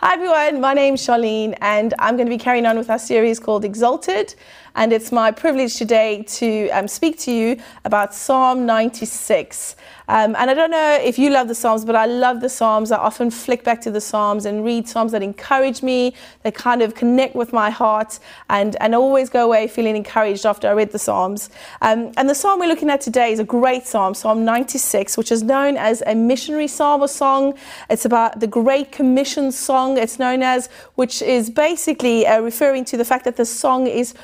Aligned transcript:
Hi 0.00 0.14
everyone, 0.14 0.60
my 0.60 0.74
name's 0.74 1.04
Charlene, 1.04 1.58
and 1.60 1.92
I'm 1.98 2.16
going 2.16 2.28
to 2.28 2.30
be 2.30 2.38
carrying 2.38 2.66
on 2.66 2.78
with 2.78 2.88
our 2.88 3.00
series 3.00 3.40
called 3.40 3.64
Exalted. 3.64 4.36
And 4.78 4.92
it's 4.92 5.10
my 5.10 5.32
privilege 5.32 5.74
today 5.74 6.22
to 6.38 6.68
um, 6.70 6.86
speak 6.86 7.18
to 7.20 7.32
you 7.32 7.56
about 7.84 8.14
Psalm 8.14 8.64
96. 8.64 9.74
Um, 10.06 10.36
and 10.38 10.48
I 10.48 10.54
don't 10.54 10.70
know 10.70 10.98
if 11.02 11.18
you 11.18 11.30
love 11.30 11.48
the 11.48 11.54
Psalms, 11.54 11.84
but 11.84 11.96
I 11.96 12.06
love 12.06 12.40
the 12.40 12.48
Psalms. 12.48 12.92
I 12.92 12.96
often 12.96 13.30
flick 13.30 13.64
back 13.64 13.80
to 13.82 13.90
the 13.90 14.00
Psalms 14.00 14.46
and 14.46 14.64
read 14.64 14.88
Psalms 14.88 15.10
that 15.12 15.22
encourage 15.22 15.82
me, 15.82 16.14
that 16.44 16.54
kind 16.54 16.80
of 16.80 16.94
connect 16.94 17.34
with 17.34 17.52
my 17.52 17.70
heart, 17.70 18.20
and, 18.48 18.76
and 18.80 18.94
always 18.94 19.28
go 19.28 19.44
away 19.44 19.66
feeling 19.66 19.96
encouraged 19.96 20.46
after 20.46 20.68
I 20.68 20.72
read 20.72 20.92
the 20.92 20.98
Psalms. 20.98 21.50
Um, 21.82 22.12
and 22.16 22.30
the 22.30 22.34
Psalm 22.34 22.60
we're 22.60 22.68
looking 22.68 22.88
at 22.88 23.00
today 23.00 23.32
is 23.32 23.40
a 23.40 23.44
great 23.44 23.84
Psalm, 23.84 24.14
Psalm 24.14 24.44
96, 24.44 25.18
which 25.18 25.32
is 25.32 25.42
known 25.42 25.76
as 25.76 26.04
a 26.06 26.14
missionary 26.14 26.68
psalm 26.68 27.02
or 27.02 27.08
song. 27.08 27.54
It's 27.90 28.04
about 28.04 28.38
the 28.38 28.46
Great 28.46 28.92
Commission 28.92 29.50
song, 29.50 29.98
it's 29.98 30.20
known 30.20 30.42
as, 30.42 30.68
which 30.94 31.20
is 31.20 31.50
basically 31.50 32.26
uh, 32.28 32.40
referring 32.40 32.84
to 32.86 32.96
the 32.96 33.04
fact 33.04 33.24
that 33.24 33.36
the 33.36 33.44
song 33.44 33.88
is 33.88 34.14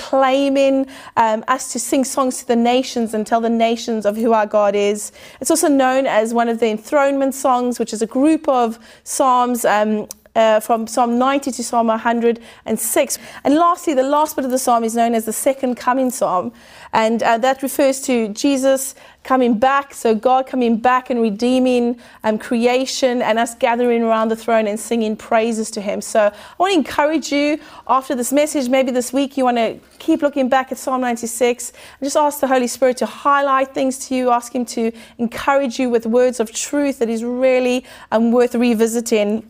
proclaiming 0.00 0.86
um, 1.16 1.44
us 1.48 1.72
to 1.72 1.78
sing 1.78 2.04
songs 2.04 2.38
to 2.38 2.46
the 2.46 2.56
nations 2.56 3.14
and 3.14 3.26
tell 3.26 3.40
the 3.40 3.50
nations 3.50 4.06
of 4.06 4.16
who 4.16 4.32
our 4.32 4.46
God 4.46 4.74
is. 4.74 5.12
It's 5.40 5.50
also 5.50 5.68
known 5.68 6.06
as 6.06 6.32
one 6.32 6.48
of 6.48 6.58
the 6.58 6.68
enthronement 6.68 7.34
songs, 7.34 7.78
which 7.78 7.92
is 7.92 8.02
a 8.02 8.06
group 8.06 8.48
of 8.48 8.78
psalms 9.04 9.64
um, 9.64 10.08
uh, 10.34 10.60
from 10.60 10.86
Psalm 10.86 11.18
90 11.18 11.52
to 11.52 11.64
Psalm 11.64 11.88
106. 11.88 13.18
And 13.44 13.54
lastly, 13.54 13.94
the 13.94 14.02
last 14.02 14.36
bit 14.36 14.44
of 14.44 14.50
the 14.50 14.58
psalm 14.58 14.84
is 14.84 14.94
known 14.94 15.14
as 15.14 15.24
the 15.24 15.32
second 15.32 15.76
coming 15.76 16.10
psalm. 16.10 16.52
And 16.92 17.22
uh, 17.22 17.38
that 17.38 17.62
refers 17.62 18.00
to 18.02 18.28
Jesus 18.28 18.94
coming 19.22 19.58
back, 19.58 19.92
so 19.92 20.14
God 20.14 20.46
coming 20.46 20.78
back 20.78 21.10
and 21.10 21.20
redeeming 21.20 22.00
um, 22.24 22.38
creation 22.38 23.20
and 23.22 23.38
us 23.38 23.54
gathering 23.54 24.02
around 24.02 24.28
the 24.28 24.36
throne 24.36 24.66
and 24.66 24.80
singing 24.80 25.14
praises 25.14 25.70
to 25.72 25.80
Him. 25.80 26.00
So 26.00 26.20
I 26.20 26.32
want 26.58 26.72
to 26.72 26.78
encourage 26.78 27.30
you 27.30 27.60
after 27.86 28.14
this 28.14 28.32
message, 28.32 28.68
maybe 28.68 28.90
this 28.90 29.12
week, 29.12 29.36
you 29.36 29.44
want 29.44 29.58
to 29.58 29.78
keep 29.98 30.22
looking 30.22 30.48
back 30.48 30.72
at 30.72 30.78
Psalm 30.78 31.02
96 31.02 31.70
and 31.70 32.06
just 32.06 32.16
ask 32.16 32.40
the 32.40 32.48
Holy 32.48 32.66
Spirit 32.66 32.96
to 32.98 33.06
highlight 33.06 33.74
things 33.74 34.08
to 34.08 34.14
you, 34.14 34.30
ask 34.30 34.54
Him 34.54 34.64
to 34.66 34.90
encourage 35.18 35.78
you 35.78 35.90
with 35.90 36.06
words 36.06 36.40
of 36.40 36.50
truth 36.52 36.98
that 36.98 37.08
is 37.08 37.22
really 37.22 37.84
um, 38.10 38.32
worth 38.32 38.54
revisiting 38.54 39.44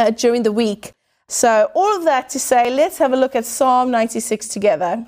uh, 0.00 0.10
during 0.10 0.42
the 0.42 0.52
week. 0.52 0.92
So, 1.28 1.70
all 1.74 1.96
of 1.96 2.04
that 2.04 2.28
to 2.30 2.40
say, 2.40 2.74
let's 2.74 2.98
have 2.98 3.12
a 3.12 3.16
look 3.16 3.36
at 3.36 3.44
Psalm 3.44 3.90
96 3.90 4.48
together. 4.48 5.04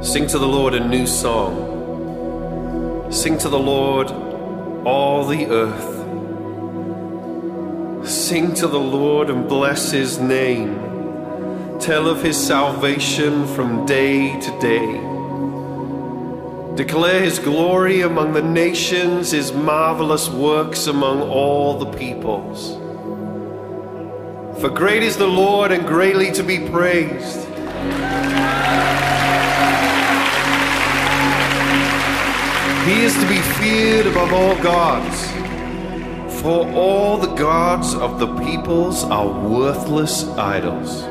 Sing 0.00 0.28
to 0.28 0.38
the 0.38 0.46
Lord 0.46 0.74
a 0.74 0.86
new 0.86 1.06
song. 1.06 3.10
Sing 3.10 3.38
to 3.38 3.48
the 3.48 3.58
Lord, 3.58 4.10
all 4.86 5.26
the 5.26 5.46
earth. 5.46 5.96
Sing 8.08 8.54
to 8.54 8.68
the 8.68 8.78
Lord 8.78 9.30
and 9.30 9.48
bless 9.48 9.90
his 9.90 10.18
name. 10.18 10.76
Tell 11.80 12.08
of 12.08 12.22
his 12.22 12.36
salvation 12.36 13.46
from 13.48 13.86
day 13.86 14.38
to 14.40 14.60
day. 14.60 15.17
Declare 16.78 17.22
his 17.22 17.40
glory 17.40 18.02
among 18.02 18.34
the 18.34 18.40
nations, 18.40 19.32
his 19.32 19.52
marvelous 19.52 20.28
works 20.28 20.86
among 20.86 21.22
all 21.22 21.76
the 21.76 21.90
peoples. 21.98 22.74
For 24.60 24.68
great 24.68 25.02
is 25.02 25.16
the 25.16 25.26
Lord 25.26 25.72
and 25.72 25.84
greatly 25.84 26.30
to 26.30 26.44
be 26.44 26.60
praised. 26.70 27.48
He 32.86 33.02
is 33.02 33.14
to 33.14 33.26
be 33.28 33.40
feared 33.58 34.06
above 34.06 34.32
all 34.32 34.54
gods. 34.62 35.26
For 36.40 36.64
all 36.74 37.16
the 37.16 37.34
gods 37.34 37.92
of 37.92 38.20
the 38.20 38.32
peoples 38.36 39.02
are 39.02 39.26
worthless 39.26 40.28
idols. 40.38 41.02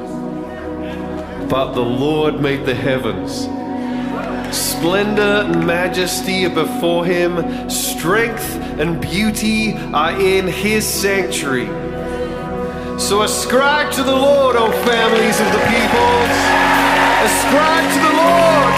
But 1.49 1.73
the 1.73 1.81
Lord 1.81 2.39
made 2.39 2.66
the 2.66 2.73
heavens. 2.73 3.56
Splendor 4.77 5.45
and 5.47 5.65
majesty 5.65 6.45
are 6.45 6.53
before 6.53 7.03
him, 7.03 7.67
strength 7.67 8.47
and 8.79 9.01
beauty 9.01 9.75
are 9.91 10.11
in 10.11 10.45
his 10.45 10.85
sanctuary. 10.85 11.65
So 12.99 13.23
ascribe 13.23 13.91
to 13.93 14.03
the 14.03 14.16
Lord, 14.16 14.55
O 14.55 14.71
families 14.85 15.39
of 15.39 15.47
the 15.47 15.63
peoples. 15.66 16.37
Ascribe 17.25 17.91
to 17.91 17.99
the 18.07 18.13
Lord 18.21 18.76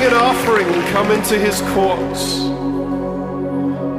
Bring 0.00 0.12
an 0.14 0.18
offering 0.18 0.66
and 0.66 0.88
come 0.94 1.10
into 1.10 1.38
his 1.38 1.60
courts. 1.74 2.40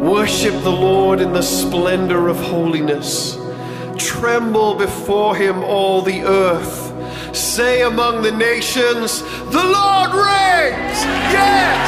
Worship 0.01 0.63
the 0.63 0.71
Lord 0.71 1.21
in 1.21 1.31
the 1.31 1.43
splendor 1.43 2.27
of 2.27 2.37
holiness. 2.37 3.37
Tremble 3.99 4.73
before 4.73 5.35
him, 5.35 5.63
all 5.63 6.01
the 6.01 6.23
earth. 6.23 7.35
Say 7.37 7.83
among 7.83 8.23
the 8.23 8.31
nations, 8.31 9.21
The 9.21 9.63
Lord 9.63 10.09
reigns! 10.09 10.97
Yes! 11.37 11.85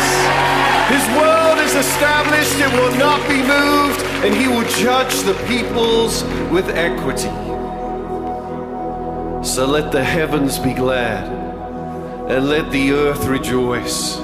His 0.91 1.17
world 1.17 1.57
is 1.57 1.73
established, 1.73 2.59
it 2.59 2.71
will 2.73 2.95
not 2.99 3.27
be 3.27 3.41
moved, 3.41 3.99
and 4.23 4.35
he 4.35 4.47
will 4.47 4.69
judge 4.83 5.23
the 5.23 5.33
peoples 5.47 6.23
with 6.51 6.69
equity. 6.69 7.33
So 9.43 9.65
let 9.65 9.91
the 9.91 10.03
heavens 10.03 10.59
be 10.59 10.75
glad, 10.75 11.42
and 12.27 12.47
let 12.47 12.71
the 12.71 12.91
earth 12.91 13.25
rejoice. 13.25 14.17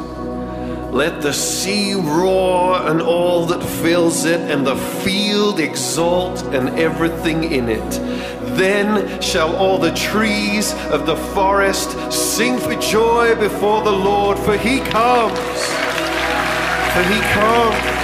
Let 0.92 1.22
the 1.22 1.34
sea 1.34 1.94
roar 1.94 2.90
and 2.90 3.02
all 3.02 3.46
that 3.48 3.62
fills 3.62 4.26
it, 4.26 4.40
and 4.50 4.66
the 4.66 4.76
field 4.76 5.60
exult 5.60 6.42
and 6.54 6.70
everything 6.80 7.44
in 7.44 7.70
it. 7.70 7.92
Then 8.56 9.22
shall 9.22 9.56
all 9.56 9.78
the 9.78 9.94
trees 9.94 10.74
of 10.92 11.06
the 11.06 11.16
forest 11.16 12.12
sing 12.12 12.58
for 12.58 12.74
joy 12.76 13.36
before 13.36 13.84
the 13.84 13.92
Lord, 13.92 14.40
for 14.40 14.58
he 14.58 14.80
comes. 14.80 15.60
For 16.94 17.04
he 17.04 17.20
comes. 17.38 18.00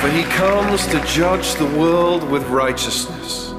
For 0.00 0.10
he 0.10 0.24
comes 0.24 0.86
to 0.88 1.02
judge 1.06 1.54
the 1.54 1.78
world 1.78 2.28
with 2.28 2.42
righteousness, 2.48 3.52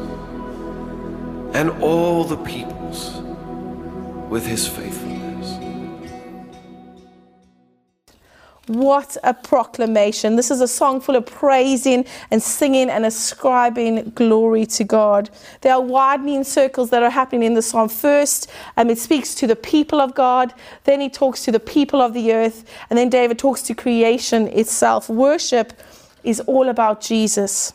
and 1.56 1.72
all 1.82 2.24
the 2.26 2.38
peoples 2.38 2.75
with 4.36 4.46
his 4.46 4.68
faithfulness. 4.68 5.58
What 8.68 9.16
a 9.24 9.34
proclamation. 9.34 10.36
This 10.36 10.52
is 10.52 10.60
a 10.60 10.68
song 10.68 11.00
full 11.00 11.16
of 11.16 11.26
praising 11.26 12.04
and 12.32 12.44
singing 12.44 12.90
and 12.90 13.06
ascribing 13.06 14.10
glory 14.10 14.66
to 14.66 14.84
God. 14.84 15.30
There 15.62 15.74
are 15.74 15.80
widening 15.80 16.44
circles 16.44 16.90
that 16.90 17.02
are 17.02 17.10
happening 17.10 17.44
in 17.44 17.54
the 17.54 17.62
psalm. 17.62 17.88
First, 17.88 18.52
um, 18.76 18.90
it 18.90 18.98
speaks 18.98 19.36
to 19.36 19.48
the 19.48 19.56
people 19.56 20.02
of 20.02 20.14
God, 20.14 20.54
then 20.84 21.00
he 21.00 21.10
talks 21.10 21.46
to 21.46 21.52
the 21.54 21.62
people 21.62 22.02
of 22.02 22.14
the 22.14 22.34
earth, 22.34 22.66
and 22.90 23.00
then 23.00 23.08
David 23.08 23.40
talks 23.40 23.62
to 23.62 23.74
creation 23.74 24.50
itself. 24.50 25.08
Worship 25.08 25.72
is 26.26 26.42
all 26.42 26.68
about 26.68 27.00
Jesus. 27.00 27.72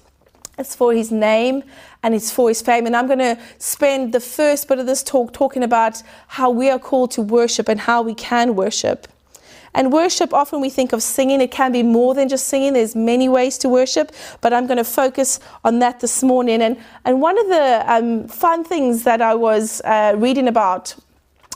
It's 0.58 0.76
for 0.76 0.92
his 0.92 1.10
name 1.10 1.62
and 2.02 2.14
it's 2.14 2.30
for 2.30 2.48
his 2.48 2.62
fame. 2.62 2.86
And 2.86 2.96
I'm 2.96 3.06
going 3.06 3.18
to 3.18 3.38
spend 3.58 4.12
the 4.12 4.20
first 4.20 4.68
bit 4.68 4.78
of 4.78 4.86
this 4.86 5.02
talk 5.02 5.32
talking 5.32 5.62
about 5.62 6.02
how 6.28 6.50
we 6.50 6.70
are 6.70 6.78
called 6.78 7.10
to 7.12 7.22
worship 7.22 7.68
and 7.68 7.80
how 7.80 8.02
we 8.02 8.14
can 8.14 8.54
worship. 8.54 9.06
And 9.72 9.92
worship, 9.92 10.34
often 10.34 10.60
we 10.60 10.68
think 10.68 10.92
of 10.92 11.02
singing. 11.02 11.40
It 11.40 11.52
can 11.52 11.70
be 11.70 11.82
more 11.82 12.14
than 12.14 12.28
just 12.28 12.48
singing. 12.48 12.72
There's 12.72 12.96
many 12.96 13.28
ways 13.28 13.56
to 13.58 13.68
worship, 13.68 14.12
but 14.40 14.52
I'm 14.52 14.66
going 14.66 14.78
to 14.78 14.84
focus 14.84 15.38
on 15.64 15.78
that 15.78 16.00
this 16.00 16.22
morning. 16.22 16.60
And, 16.60 16.76
and 17.04 17.20
one 17.20 17.38
of 17.38 17.46
the 17.46 17.84
um, 17.86 18.26
fun 18.26 18.64
things 18.64 19.04
that 19.04 19.22
I 19.22 19.34
was 19.34 19.80
uh, 19.84 20.14
reading 20.16 20.48
about 20.48 20.96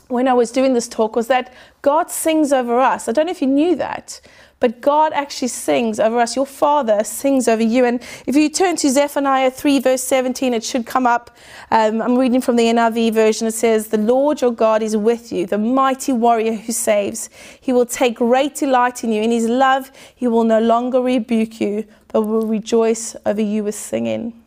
when 0.08 0.28
I 0.28 0.34
was 0.34 0.52
doing 0.52 0.74
this 0.74 0.86
talk 0.86 1.16
was 1.16 1.26
that 1.26 1.52
God 1.82 2.10
sings 2.10 2.52
over 2.52 2.78
us. 2.78 3.08
I 3.08 3.12
don't 3.12 3.26
know 3.26 3.32
if 3.32 3.40
you 3.40 3.48
knew 3.48 3.74
that, 3.76 4.20
but 4.64 4.80
God 4.80 5.12
actually 5.12 5.48
sings 5.48 6.00
over 6.00 6.18
us. 6.18 6.36
Your 6.36 6.46
Father 6.46 7.04
sings 7.04 7.48
over 7.48 7.62
you. 7.62 7.84
And 7.84 8.00
if 8.26 8.34
you 8.34 8.48
turn 8.48 8.76
to 8.76 8.88
Zephaniah 8.88 9.50
3, 9.50 9.78
verse 9.78 10.02
17, 10.02 10.54
it 10.54 10.64
should 10.64 10.86
come 10.86 11.06
up. 11.06 11.36
Um, 11.70 12.00
I'm 12.00 12.16
reading 12.16 12.40
from 12.40 12.56
the 12.56 12.62
NIV 12.62 13.12
version. 13.12 13.46
It 13.46 13.52
says, 13.52 13.88
The 13.88 13.98
Lord 13.98 14.40
your 14.40 14.52
God 14.52 14.82
is 14.82 14.96
with 14.96 15.30
you, 15.30 15.44
the 15.44 15.58
mighty 15.58 16.14
warrior 16.14 16.54
who 16.54 16.72
saves. 16.72 17.28
He 17.60 17.74
will 17.74 17.84
take 17.84 18.14
great 18.14 18.54
delight 18.54 19.04
in 19.04 19.12
you. 19.12 19.20
In 19.20 19.32
his 19.32 19.46
love, 19.50 19.92
he 20.16 20.28
will 20.28 20.44
no 20.44 20.60
longer 20.60 21.02
rebuke 21.02 21.60
you, 21.60 21.86
but 22.08 22.22
will 22.22 22.46
rejoice 22.46 23.14
over 23.26 23.42
you 23.42 23.64
with 23.64 23.74
singing. 23.74 24.44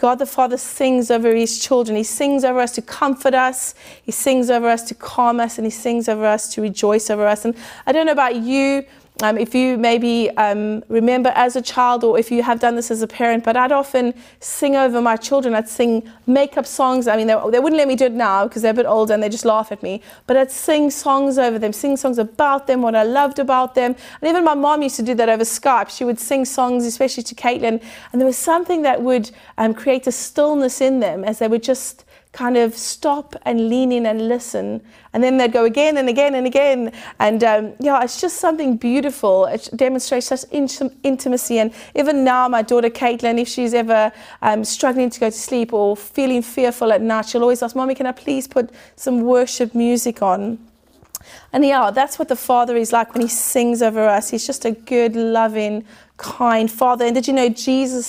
God 0.00 0.18
the 0.18 0.24
Father 0.24 0.56
sings 0.56 1.10
over 1.10 1.34
his 1.34 1.58
children. 1.58 1.94
He 1.94 2.04
sings 2.04 2.42
over 2.42 2.58
us 2.58 2.72
to 2.72 2.80
comfort 2.80 3.34
us. 3.34 3.74
He 4.02 4.12
sings 4.12 4.48
over 4.48 4.66
us 4.66 4.82
to 4.84 4.94
calm 4.94 5.38
us. 5.40 5.58
And 5.58 5.66
he 5.66 5.70
sings 5.70 6.08
over 6.08 6.24
us 6.24 6.52
to 6.54 6.62
rejoice 6.62 7.10
over 7.10 7.26
us. 7.26 7.44
And 7.44 7.54
I 7.86 7.92
don't 7.92 8.06
know 8.06 8.12
about 8.12 8.36
you, 8.36 8.86
um, 9.22 9.36
if 9.38 9.54
you 9.54 9.76
maybe 9.76 10.30
um, 10.36 10.82
remember 10.88 11.30
as 11.34 11.56
a 11.56 11.62
child 11.62 12.04
or 12.04 12.18
if 12.18 12.30
you 12.30 12.42
have 12.42 12.60
done 12.60 12.76
this 12.76 12.90
as 12.90 13.02
a 13.02 13.06
parent, 13.06 13.44
but 13.44 13.56
I'd 13.56 13.72
often 13.72 14.14
sing 14.40 14.76
over 14.76 15.00
my 15.00 15.16
children. 15.16 15.54
I'd 15.54 15.68
sing 15.68 16.08
make-up 16.26 16.66
songs. 16.66 17.06
I 17.06 17.16
mean, 17.16 17.26
they, 17.26 17.34
they 17.50 17.58
wouldn't 17.58 17.76
let 17.76 17.88
me 17.88 17.96
do 17.96 18.06
it 18.06 18.12
now 18.12 18.46
because 18.46 18.62
they're 18.62 18.70
a 18.72 18.74
bit 18.74 18.86
older 18.86 19.14
and 19.14 19.22
they 19.22 19.28
just 19.28 19.44
laugh 19.44 19.70
at 19.72 19.82
me. 19.82 20.02
But 20.26 20.36
I'd 20.36 20.50
sing 20.50 20.90
songs 20.90 21.38
over 21.38 21.58
them, 21.58 21.72
sing 21.72 21.96
songs 21.96 22.18
about 22.18 22.66
them, 22.66 22.82
what 22.82 22.94
I 22.94 23.02
loved 23.02 23.38
about 23.38 23.74
them. 23.74 23.94
And 24.20 24.28
even 24.28 24.44
my 24.44 24.54
mom 24.54 24.82
used 24.82 24.96
to 24.96 25.02
do 25.02 25.14
that 25.14 25.28
over 25.28 25.44
Skype. 25.44 25.90
She 25.90 26.04
would 26.04 26.18
sing 26.18 26.44
songs, 26.44 26.86
especially 26.86 27.22
to 27.24 27.34
Caitlin. 27.34 27.82
And 28.12 28.20
there 28.20 28.26
was 28.26 28.38
something 28.38 28.82
that 28.82 29.02
would 29.02 29.30
um, 29.58 29.74
create 29.74 30.06
a 30.06 30.12
stillness 30.12 30.80
in 30.80 31.00
them 31.00 31.24
as 31.24 31.38
they 31.38 31.48
would 31.48 31.62
just 31.62 32.04
kind 32.32 32.56
of 32.56 32.76
stop 32.76 33.34
and 33.42 33.68
lean 33.68 33.90
in 33.90 34.06
and 34.06 34.28
listen. 34.28 34.80
And 35.12 35.22
then 35.22 35.36
they'd 35.36 35.52
go 35.52 35.64
again 35.64 35.96
and 35.96 36.08
again 36.08 36.34
and 36.34 36.46
again. 36.46 36.92
And 37.18 37.42
um, 37.42 37.72
yeah, 37.80 38.02
it's 38.02 38.20
just 38.20 38.36
something 38.36 38.76
beautiful. 38.76 39.46
It 39.46 39.68
demonstrates 39.74 40.26
such 40.26 40.44
int- 40.52 40.96
intimacy. 41.02 41.58
And 41.58 41.72
even 41.96 42.22
now, 42.22 42.46
my 42.48 42.62
daughter 42.62 42.88
Caitlin, 42.88 43.40
if 43.40 43.48
she's 43.48 43.74
ever 43.74 44.12
um, 44.42 44.64
struggling 44.64 45.10
to 45.10 45.20
go 45.20 45.30
to 45.30 45.36
sleep 45.36 45.72
or 45.72 45.96
feeling 45.96 46.42
fearful 46.42 46.92
at 46.92 47.02
night, 47.02 47.26
she'll 47.26 47.42
always 47.42 47.62
ask, 47.62 47.74
Mommy, 47.74 47.96
can 47.96 48.06
I 48.06 48.12
please 48.12 48.46
put 48.46 48.70
some 48.94 49.22
worship 49.22 49.74
music 49.74 50.22
on? 50.22 50.58
And 51.52 51.64
yeah, 51.64 51.90
that's 51.90 52.18
what 52.18 52.28
the 52.28 52.36
Father 52.36 52.76
is 52.76 52.92
like 52.92 53.12
when 53.12 53.22
He 53.22 53.28
sings 53.28 53.82
over 53.82 54.06
us. 54.06 54.30
He's 54.30 54.46
just 54.46 54.64
a 54.64 54.70
good, 54.70 55.16
loving, 55.16 55.84
kind 56.20 56.70
Father. 56.70 57.04
And 57.04 57.14
did 57.14 57.26
you 57.26 57.32
know 57.32 57.48
Jesus 57.48 58.06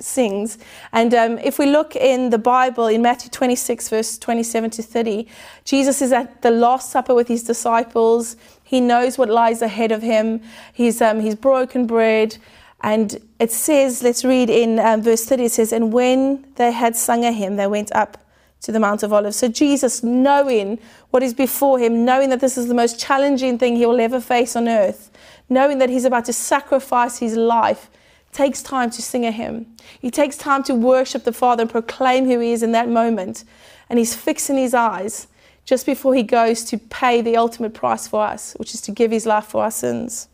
sings? 0.00 0.58
And 0.92 1.14
um, 1.14 1.38
if 1.38 1.58
we 1.58 1.66
look 1.66 1.94
in 1.94 2.30
the 2.30 2.38
Bible, 2.38 2.88
in 2.88 3.02
Matthew 3.02 3.30
26, 3.30 3.88
verse 3.88 4.18
27 4.18 4.70
to 4.70 4.82
30, 4.82 5.28
Jesus 5.64 6.02
is 6.02 6.12
at 6.12 6.42
the 6.42 6.50
Last 6.50 6.90
Supper 6.90 7.14
with 7.14 7.28
His 7.28 7.44
disciples. 7.44 8.36
He 8.64 8.80
knows 8.80 9.16
what 9.16 9.28
lies 9.28 9.62
ahead 9.62 9.92
of 9.92 10.02
Him. 10.02 10.42
He's, 10.72 11.00
um, 11.00 11.20
he's 11.20 11.36
broken 11.36 11.86
bread. 11.86 12.36
And 12.82 13.18
it 13.38 13.52
says, 13.52 14.02
let's 14.02 14.24
read 14.24 14.50
in 14.50 14.80
um, 14.80 15.02
verse 15.02 15.24
30, 15.24 15.44
it 15.44 15.52
says, 15.52 15.72
And 15.72 15.92
when 15.92 16.44
they 16.56 16.72
had 16.72 16.96
sung 16.96 17.24
a 17.24 17.30
hymn, 17.30 17.56
they 17.56 17.68
went 17.68 17.92
up 17.92 18.18
to 18.62 18.72
the 18.72 18.80
Mount 18.80 19.04
of 19.04 19.12
Olives. 19.12 19.36
So 19.36 19.48
Jesus, 19.48 20.02
knowing 20.02 20.80
what 21.10 21.22
is 21.22 21.34
before 21.34 21.78
him, 21.78 22.04
knowing 22.04 22.30
that 22.30 22.40
this 22.40 22.58
is 22.58 22.66
the 22.66 22.74
most 22.74 22.98
challenging 22.98 23.58
thing 23.58 23.76
he 23.76 23.86
will 23.86 24.00
ever 24.00 24.20
face 24.20 24.56
on 24.56 24.68
earth, 24.68 25.11
knowing 25.52 25.78
that 25.78 25.90
he's 25.90 26.04
about 26.04 26.24
to 26.26 26.32
sacrifice 26.32 27.18
his 27.18 27.36
life, 27.36 27.90
takes 28.32 28.62
time 28.62 28.90
to 28.90 29.02
sing 29.02 29.26
a 29.26 29.30
hymn. 29.30 29.66
He 30.00 30.10
takes 30.10 30.36
time 30.36 30.62
to 30.64 30.74
worship 30.74 31.24
the 31.24 31.32
Father 31.32 31.62
and 31.62 31.70
proclaim 31.70 32.26
who 32.26 32.40
he 32.40 32.52
is 32.52 32.62
in 32.62 32.72
that 32.72 32.88
moment. 32.88 33.44
And 33.90 33.98
he's 33.98 34.14
fixing 34.14 34.56
his 34.56 34.74
eyes 34.74 35.28
just 35.64 35.86
before 35.86 36.14
he 36.14 36.22
goes 36.22 36.64
to 36.64 36.78
pay 36.78 37.20
the 37.20 37.36
ultimate 37.36 37.74
price 37.74 38.08
for 38.08 38.24
us, 38.24 38.54
which 38.54 38.74
is 38.74 38.80
to 38.82 38.90
give 38.90 39.10
his 39.10 39.26
life 39.26 39.44
for 39.44 39.62
our 39.62 39.70
sins. 39.70 40.28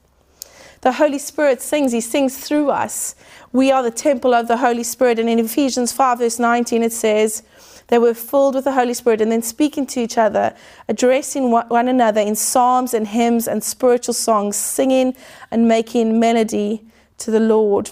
The 0.80 0.92
Holy 0.92 1.18
Spirit 1.18 1.60
sings, 1.60 1.92
He 1.92 2.00
sings 2.00 2.38
through 2.38 2.70
us. 2.70 3.16
We 3.52 3.72
are 3.72 3.82
the 3.82 3.90
temple 3.90 4.32
of 4.32 4.46
the 4.46 4.58
Holy 4.58 4.84
Spirit. 4.84 5.18
And 5.18 5.28
in 5.28 5.40
Ephesians 5.40 5.92
5, 5.92 6.18
verse 6.18 6.38
19, 6.38 6.82
it 6.84 6.92
says, 6.92 7.42
they 7.88 7.98
were 7.98 8.14
filled 8.14 8.54
with 8.54 8.64
the 8.64 8.72
Holy 8.72 8.94
Spirit 8.94 9.20
and 9.20 9.32
then 9.32 9.42
speaking 9.42 9.86
to 9.88 10.00
each 10.00 10.16
other, 10.16 10.54
addressing 10.88 11.50
one 11.50 11.88
another 11.88 12.20
in 12.20 12.36
psalms 12.36 12.94
and 12.94 13.08
hymns 13.08 13.48
and 13.48 13.64
spiritual 13.64 14.14
songs, 14.14 14.56
singing 14.56 15.16
and 15.50 15.66
making 15.66 16.20
melody 16.20 16.82
to 17.18 17.30
the 17.30 17.40
Lord 17.40 17.90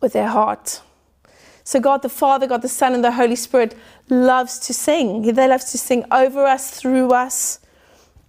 with 0.00 0.12
their 0.12 0.28
heart. 0.28 0.82
So, 1.62 1.80
God 1.80 2.02
the 2.02 2.08
Father, 2.08 2.46
God 2.46 2.62
the 2.62 2.68
Son, 2.68 2.92
and 2.92 3.02
the 3.02 3.12
Holy 3.12 3.36
Spirit 3.36 3.74
loves 4.10 4.58
to 4.60 4.74
sing. 4.74 5.22
They 5.22 5.48
love 5.48 5.62
to 5.62 5.78
sing 5.78 6.04
over 6.10 6.44
us, 6.44 6.78
through 6.78 7.12
us, 7.12 7.60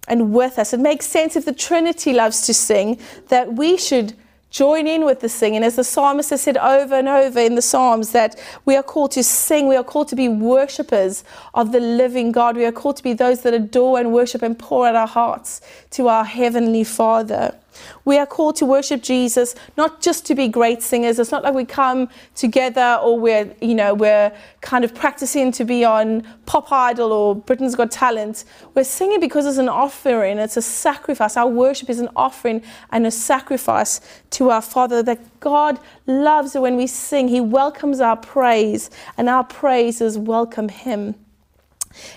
and 0.08 0.32
with 0.32 0.58
us. 0.58 0.72
It 0.72 0.80
makes 0.80 1.06
sense 1.06 1.36
if 1.36 1.44
the 1.44 1.52
Trinity 1.52 2.12
loves 2.12 2.46
to 2.46 2.54
sing 2.54 2.98
that 3.28 3.54
we 3.54 3.76
should 3.76 4.14
join 4.56 4.86
in 4.86 5.04
with 5.04 5.20
the 5.20 5.28
singing. 5.28 5.62
As 5.62 5.76
the 5.76 5.84
psalmist 5.84 6.30
has 6.30 6.40
said 6.42 6.56
over 6.56 6.94
and 6.94 7.08
over 7.08 7.38
in 7.40 7.56
the 7.56 7.62
Psalms, 7.62 8.12
that 8.12 8.40
we 8.64 8.74
are 8.74 8.82
called 8.82 9.10
to 9.12 9.22
sing, 9.22 9.68
we 9.68 9.76
are 9.76 9.84
called 9.84 10.08
to 10.08 10.16
be 10.16 10.28
worshippers 10.28 11.24
of 11.52 11.72
the 11.72 11.80
living 11.80 12.32
God. 12.32 12.56
We 12.56 12.64
are 12.64 12.72
called 12.72 12.96
to 12.96 13.02
be 13.02 13.12
those 13.12 13.42
that 13.42 13.52
adore 13.52 14.00
and 14.00 14.14
worship 14.14 14.42
and 14.42 14.58
pour 14.58 14.86
out 14.86 14.94
our 14.94 15.06
hearts 15.06 15.60
to 15.90 16.08
our 16.08 16.24
Heavenly 16.24 16.84
Father. 16.84 17.54
We 18.04 18.18
are 18.18 18.26
called 18.26 18.56
to 18.56 18.66
worship 18.66 19.02
Jesus, 19.02 19.54
not 19.76 20.00
just 20.00 20.26
to 20.26 20.34
be 20.34 20.48
great 20.48 20.82
singers. 20.82 21.18
It's 21.18 21.30
not 21.30 21.42
like 21.42 21.54
we 21.54 21.64
come 21.64 22.08
together 22.34 22.98
or 23.02 23.18
we're, 23.18 23.54
you 23.60 23.74
know, 23.74 23.94
we're 23.94 24.32
kind 24.60 24.84
of 24.84 24.94
practicing 24.94 25.52
to 25.52 25.64
be 25.64 25.84
on 25.84 26.26
Pop 26.46 26.70
Idol 26.70 27.12
or 27.12 27.34
Britain's 27.34 27.74
Got 27.74 27.90
Talent. 27.90 28.44
We're 28.74 28.84
singing 28.84 29.20
because 29.20 29.46
it's 29.46 29.58
an 29.58 29.68
offering, 29.68 30.38
it's 30.38 30.56
a 30.56 30.62
sacrifice. 30.62 31.36
Our 31.36 31.48
worship 31.48 31.90
is 31.90 32.00
an 32.00 32.08
offering 32.16 32.62
and 32.90 33.06
a 33.06 33.10
sacrifice 33.10 34.00
to 34.30 34.50
our 34.50 34.62
Father 34.62 35.02
that 35.02 35.40
God 35.40 35.78
loves 36.06 36.54
when 36.54 36.76
we 36.76 36.86
sing. 36.86 37.28
He 37.28 37.40
welcomes 37.40 38.00
our 38.00 38.16
praise, 38.16 38.90
and 39.16 39.28
our 39.28 39.44
praises 39.44 40.18
welcome 40.18 40.68
Him. 40.68 41.14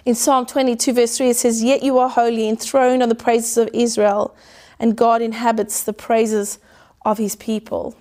In 0.06 0.16
Psalm 0.16 0.46
22, 0.46 0.94
verse 0.94 1.18
3, 1.18 1.30
it 1.30 1.38
says, 1.38 1.64
Yet 1.64 1.84
you 1.84 1.98
are 2.00 2.10
holy, 2.10 2.50
enthroned 2.50 3.02
on 3.02 3.10
the 3.10 3.16
praises 3.16 3.58
of 3.58 3.70
Israel 3.74 4.36
and 4.80 4.96
God 4.96 5.22
inhabits 5.22 5.84
the 5.84 5.94
praises 5.94 6.60
of 7.04 7.18
his 7.18 7.36
people. 7.36 7.96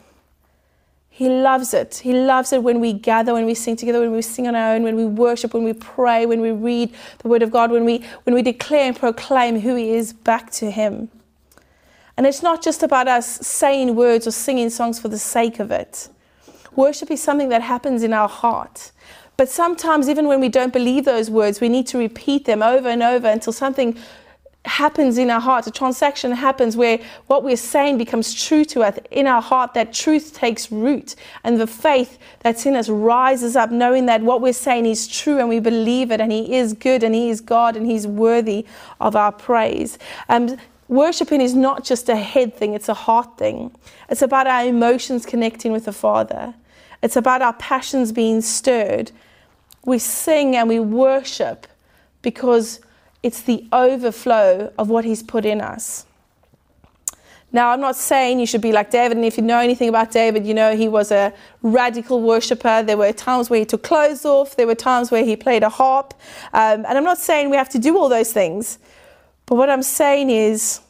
He 1.10 1.28
loves 1.28 1.74
it. 1.74 1.96
He 2.04 2.12
loves 2.12 2.52
it 2.52 2.62
when 2.62 2.78
we 2.78 2.92
gather, 2.92 3.32
when 3.34 3.44
we 3.44 3.54
sing 3.54 3.74
together, 3.74 3.98
when 4.00 4.12
we 4.12 4.22
sing 4.22 4.46
on 4.46 4.54
our 4.54 4.74
own, 4.74 4.84
when 4.84 4.94
we 4.94 5.04
worship, 5.04 5.52
when 5.52 5.64
we 5.64 5.72
pray, 5.72 6.26
when 6.26 6.40
we 6.40 6.52
read 6.52 6.94
the 7.18 7.28
word 7.28 7.42
of 7.42 7.50
God, 7.50 7.72
when 7.72 7.84
we 7.84 8.04
when 8.22 8.34
we 8.34 8.42
declare 8.42 8.86
and 8.86 8.96
proclaim 8.96 9.60
who 9.60 9.74
he 9.74 9.90
is 9.90 10.12
back 10.12 10.52
to 10.52 10.70
him. 10.70 11.10
And 12.16 12.24
it's 12.24 12.42
not 12.42 12.62
just 12.62 12.84
about 12.84 13.08
us 13.08 13.26
saying 13.26 13.96
words 13.96 14.28
or 14.28 14.30
singing 14.30 14.70
songs 14.70 15.00
for 15.00 15.08
the 15.08 15.18
sake 15.18 15.58
of 15.58 15.72
it. 15.72 16.08
Worship 16.76 17.10
is 17.10 17.20
something 17.20 17.48
that 17.48 17.62
happens 17.62 18.04
in 18.04 18.12
our 18.12 18.28
heart. 18.28 18.92
But 19.36 19.48
sometimes, 19.48 20.08
even 20.08 20.28
when 20.28 20.40
we 20.40 20.48
don't 20.48 20.72
believe 20.72 21.04
those 21.04 21.30
words, 21.30 21.60
we 21.60 21.68
need 21.68 21.88
to 21.88 21.98
repeat 21.98 22.44
them 22.44 22.62
over 22.62 22.88
and 22.88 23.02
over 23.02 23.26
until 23.26 23.52
something 23.52 23.96
happens 24.68 25.18
in 25.18 25.30
our 25.30 25.40
heart. 25.40 25.66
A 25.66 25.70
transaction 25.70 26.30
happens 26.32 26.76
where 26.76 26.98
what 27.26 27.42
we're 27.42 27.56
saying 27.56 27.98
becomes 27.98 28.32
true 28.32 28.64
to 28.66 28.82
us 28.82 28.98
in 29.10 29.26
our 29.26 29.42
heart. 29.42 29.74
That 29.74 29.92
truth 29.92 30.34
takes 30.34 30.70
root, 30.70 31.16
and 31.44 31.60
the 31.60 31.66
faith 31.66 32.18
that's 32.40 32.64
in 32.66 32.76
us 32.76 32.88
rises 32.88 33.56
up, 33.56 33.70
knowing 33.70 34.06
that 34.06 34.22
what 34.22 34.40
we're 34.40 34.52
saying 34.52 34.86
is 34.86 35.08
true, 35.08 35.38
and 35.38 35.48
we 35.48 35.60
believe 35.60 36.10
it, 36.10 36.20
and 36.20 36.30
He 36.30 36.54
is 36.54 36.72
good, 36.72 37.02
and 37.02 37.14
He 37.14 37.30
is 37.30 37.40
God, 37.40 37.76
and 37.76 37.86
He's 37.86 38.06
worthy 38.06 38.66
of 39.00 39.16
our 39.16 39.32
praise. 39.32 39.98
Um, 40.28 40.56
Worshipping 40.88 41.42
is 41.42 41.54
not 41.54 41.84
just 41.84 42.08
a 42.08 42.16
head 42.16 42.54
thing, 42.54 42.72
it's 42.72 42.88
a 42.88 42.94
heart 42.94 43.36
thing. 43.36 43.70
It's 44.08 44.22
about 44.22 44.46
our 44.46 44.64
emotions 44.64 45.26
connecting 45.26 45.70
with 45.70 45.84
the 45.84 45.92
Father. 45.92 46.54
It's 47.02 47.16
about 47.16 47.42
our 47.42 47.52
passions 47.52 48.10
being 48.10 48.40
stirred. 48.40 49.12
We 49.84 49.98
sing 49.98 50.56
and 50.56 50.66
we 50.66 50.80
worship 50.80 51.66
because 52.22 52.80
it's 53.22 53.42
the 53.42 53.66
overflow 53.72 54.72
of 54.78 54.88
what 54.88 55.04
He's 55.04 55.22
put 55.22 55.44
in 55.44 55.60
us. 55.60 56.06
Now, 57.50 57.70
I'm 57.70 57.80
not 57.80 57.96
saying 57.96 58.40
you 58.40 58.46
should 58.46 58.60
be 58.60 58.72
like 58.72 58.90
David, 58.90 59.16
and 59.16 59.24
if 59.24 59.38
you 59.38 59.42
know 59.42 59.58
anything 59.58 59.88
about 59.88 60.10
David, 60.10 60.46
you 60.46 60.52
know 60.52 60.76
he 60.76 60.86
was 60.86 61.10
a 61.10 61.32
radical 61.62 62.20
worshiper. 62.20 62.82
There 62.82 62.98
were 62.98 63.10
times 63.12 63.48
where 63.48 63.58
he 63.58 63.64
took 63.64 63.82
clothes 63.82 64.26
off, 64.26 64.56
there 64.56 64.66
were 64.66 64.74
times 64.74 65.10
where 65.10 65.24
he 65.24 65.34
played 65.34 65.62
a 65.62 65.70
harp. 65.70 66.12
Um, 66.52 66.84
and 66.84 66.98
I'm 66.98 67.04
not 67.04 67.16
saying 67.16 67.48
we 67.48 67.56
have 67.56 67.70
to 67.70 67.78
do 67.78 67.96
all 67.96 68.10
those 68.10 68.32
things, 68.34 68.78
but 69.46 69.54
what 69.54 69.70
I'm 69.70 69.82
saying 69.82 70.28
is 70.28 70.80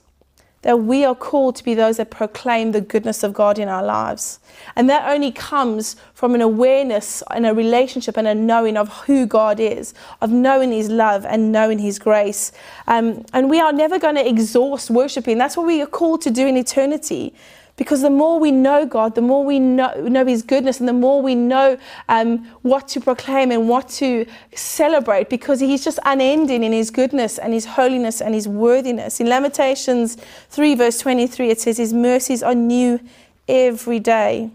that 0.62 0.80
we 0.80 1.04
are 1.04 1.14
called 1.14 1.54
to 1.56 1.64
be 1.64 1.74
those 1.74 1.98
that 1.98 2.10
proclaim 2.10 2.72
the 2.72 2.80
goodness 2.80 3.22
of 3.22 3.32
God 3.32 3.58
in 3.58 3.68
our 3.68 3.82
lives. 3.84 4.40
And 4.74 4.90
that 4.90 5.08
only 5.08 5.30
comes 5.30 5.94
from 6.14 6.34
an 6.34 6.40
awareness 6.40 7.22
and 7.30 7.46
a 7.46 7.54
relationship 7.54 8.16
and 8.16 8.26
a 8.26 8.34
knowing 8.34 8.76
of 8.76 8.88
who 9.04 9.24
God 9.26 9.60
is, 9.60 9.94
of 10.20 10.30
knowing 10.30 10.72
His 10.72 10.88
love 10.88 11.24
and 11.24 11.52
knowing 11.52 11.78
His 11.78 11.98
grace. 11.98 12.50
Um, 12.88 13.24
and 13.32 13.48
we 13.48 13.60
are 13.60 13.72
never 13.72 13.98
going 13.98 14.16
to 14.16 14.28
exhaust 14.28 14.90
worshiping. 14.90 15.38
That's 15.38 15.56
what 15.56 15.66
we 15.66 15.80
are 15.80 15.86
called 15.86 16.22
to 16.22 16.30
do 16.30 16.46
in 16.46 16.56
eternity. 16.56 17.34
Because 17.78 18.02
the 18.02 18.10
more 18.10 18.40
we 18.40 18.50
know 18.50 18.84
God, 18.84 19.14
the 19.14 19.22
more 19.22 19.44
we 19.44 19.60
know, 19.60 19.94
know 20.08 20.26
His 20.26 20.42
goodness, 20.42 20.80
and 20.80 20.88
the 20.88 20.92
more 20.92 21.22
we 21.22 21.36
know 21.36 21.78
um, 22.08 22.44
what 22.62 22.88
to 22.88 23.00
proclaim 23.00 23.52
and 23.52 23.68
what 23.68 23.88
to 23.90 24.26
celebrate, 24.52 25.30
because 25.30 25.60
He's 25.60 25.84
just 25.84 26.00
unending 26.04 26.64
in 26.64 26.72
His 26.72 26.90
goodness 26.90 27.38
and 27.38 27.54
His 27.54 27.64
holiness 27.64 28.20
and 28.20 28.34
His 28.34 28.48
worthiness. 28.48 29.20
In 29.20 29.28
Lamentations 29.28 30.16
3, 30.50 30.74
verse 30.74 30.98
23, 30.98 31.50
it 31.50 31.60
says, 31.60 31.78
His 31.78 31.92
mercies 31.92 32.42
are 32.42 32.54
new 32.54 32.98
every 33.46 34.00
day. 34.00 34.50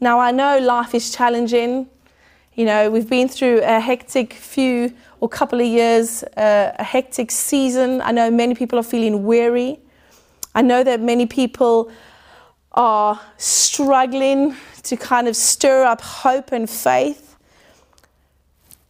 Now, 0.00 0.20
I 0.20 0.30
know 0.30 0.58
life 0.58 0.94
is 0.94 1.14
challenging. 1.14 1.86
You 2.54 2.64
know, 2.64 2.90
we've 2.90 3.08
been 3.08 3.28
through 3.28 3.60
a 3.62 3.78
hectic 3.78 4.32
few 4.32 4.94
or 5.20 5.28
couple 5.28 5.60
of 5.60 5.66
years, 5.66 6.22
uh, 6.38 6.72
a 6.78 6.82
hectic 6.82 7.30
season. 7.30 8.00
I 8.00 8.10
know 8.10 8.30
many 8.30 8.54
people 8.54 8.78
are 8.78 8.82
feeling 8.82 9.24
weary. 9.26 9.80
I 10.54 10.62
know 10.62 10.82
that 10.82 11.00
many 11.00 11.26
people 11.26 11.90
are 12.72 13.20
struggling 13.36 14.56
to 14.82 14.96
kind 14.96 15.28
of 15.28 15.36
stir 15.36 15.84
up 15.84 16.00
hope 16.00 16.52
and 16.52 16.68
faith. 16.68 17.36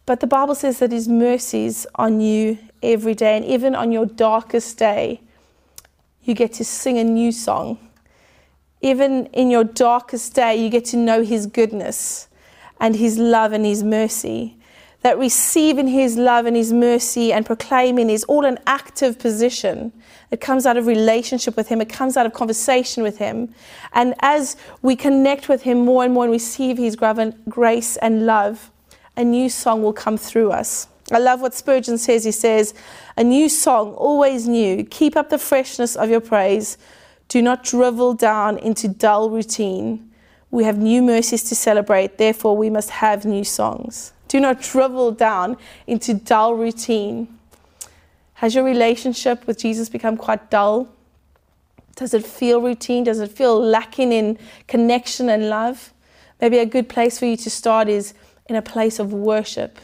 But 0.07 0.21
the 0.21 0.27
Bible 0.27 0.55
says 0.55 0.79
that 0.79 0.93
His 0.93 1.09
mercies 1.09 1.87
are 1.95 2.11
new 2.11 2.59
every 2.83 3.15
day, 3.15 3.37
and 3.37 3.45
even 3.45 3.75
on 3.75 3.93
your 3.93 4.07
darkest 4.07 4.79
day, 4.79 5.21
you 6.23 6.35
get 6.35 6.53
to 6.55 6.65
sing 6.65 6.99
a 6.99 7.05
new 7.05 7.33
song. 7.33 7.79
Even 8.81 9.27
in 9.27 9.51
your 9.51 9.65
darkest 9.65 10.35
day, 10.35 10.57
you 10.57 10.71
get 10.71 10.87
to 10.87 10.97
know 10.97 11.23
His 11.23 11.47
goodness 11.47 12.29
and 12.81 12.97
His 12.97 13.19
love 13.19 13.53
and 13.53 13.65
His 13.65 13.85
mercy. 13.85 14.57
That 15.03 15.19
receiving 15.19 15.89
His 15.89 16.17
love 16.17 16.47
and 16.47 16.57
His 16.57 16.73
mercy 16.73 17.33
and 17.33 17.45
proclaiming 17.47 18.11
is 18.11 18.25
all 18.25 18.45
an 18.45 18.59
active 18.67 19.19
position. 19.19 19.93
It 20.31 20.41
comes 20.41 20.65
out 20.65 20.77
of 20.77 20.87
relationship 20.87 21.57
with 21.57 21.69
Him, 21.69 21.81
it 21.81 21.89
comes 21.89 22.17
out 22.17 22.27
of 22.27 22.33
conversation 22.33 23.03
with 23.03 23.19
Him. 23.19 23.53
And 23.93 24.15
as 24.21 24.57
we 24.83 24.95
connect 24.97 25.49
with 25.49 25.63
Him 25.63 25.85
more 25.85 26.05
and 26.05 26.15
more 26.15 26.25
and 26.25 26.33
receive 26.33 26.79
His 26.79 26.97
grace 27.49 27.97
and 27.97 28.27
love, 28.27 28.71
a 29.17 29.25
new 29.25 29.49
song 29.49 29.83
will 29.83 29.93
come 29.93 30.17
through 30.17 30.53
us. 30.53 30.87
I 31.13 31.19
love 31.19 31.41
what 31.41 31.55
Spurgeon 31.55 31.99
says. 31.99 32.25
He 32.25 32.31
says, 32.31 32.73
A 33.17 33.25
new 33.25 33.49
song, 33.49 33.95
always 33.95 34.47
new. 34.47 34.85
Keep 34.85 35.17
up 35.17 35.31
the 35.31 35.39
freshness 35.39 35.97
of 35.97 36.09
your 36.09 36.21
praise. 36.21 36.79
Do 37.29 37.43
not 37.43 37.65
drivel 37.65 38.15
down 38.15 38.59
into 38.59 38.89
dull 38.89 39.31
routine. 39.31 40.11
We 40.51 40.65
have 40.65 40.79
new 40.79 41.03
mercies 41.03 41.45
to 41.45 41.55
celebrate, 41.55 42.19
therefore, 42.19 42.57
we 42.57 42.71
must 42.71 42.91
have 42.91 43.25
new 43.25 43.45
songs. 43.45 44.13
Do 44.29 44.41
not 44.41 44.61
drivel 44.61 45.13
down 45.13 45.57
into 45.87 46.15
dull 46.15 46.55
routine. 46.55 47.40
Has 48.41 48.55
your 48.55 48.65
relationship 48.65 49.47
with 49.47 49.59
Jesus 49.59 49.89
become 49.89 50.17
quite 50.17 50.51
dull? 50.51 50.89
Does 51.97 52.15
it 52.15 52.25
feel 52.27 52.61
routine? 52.63 53.05
Does 53.05 53.21
it 53.21 53.31
feel 53.31 53.61
lacking 53.61 54.13
in 54.13 54.39
connection 54.67 55.29
and 55.29 55.49
love? 55.49 55.93
Maybe 56.41 56.59
a 56.59 56.67
good 56.67 56.89
place 56.89 57.19
for 57.19 57.27
you 57.27 57.37
to 57.37 57.51
start 57.51 57.89
is 57.89 58.15
in 58.49 58.57
a 58.57 58.63
place 58.63 58.99
of 58.99 59.13
worship 59.13 59.79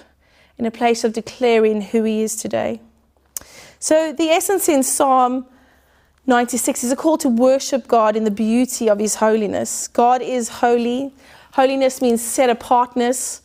in 0.59 0.67
a 0.67 0.71
place 0.71 1.05
of 1.05 1.13
declaring 1.13 1.81
who 1.81 2.03
He 2.05 2.23
is 2.23 2.37
today. 2.37 2.81
So, 3.79 4.13
the 4.13 4.31
essence 4.31 4.69
in 4.69 4.83
Psalm 4.83 5.47
96 6.27 6.85
is 6.85 6.93
a 6.93 6.97
call 6.97 7.19
to 7.19 7.29
worship 7.29 7.87
God 7.87 8.17
in 8.17 8.25
the 8.25 8.31
beauty 8.31 8.89
of 8.89 8.99
His 8.99 9.17
holiness. 9.17 9.89
God 9.89 10.23
is 10.23 10.49
holy. 10.49 11.15
Holiness 11.53 12.01
means 12.01 12.23
set 12.23 12.51
apartness. 12.51 13.43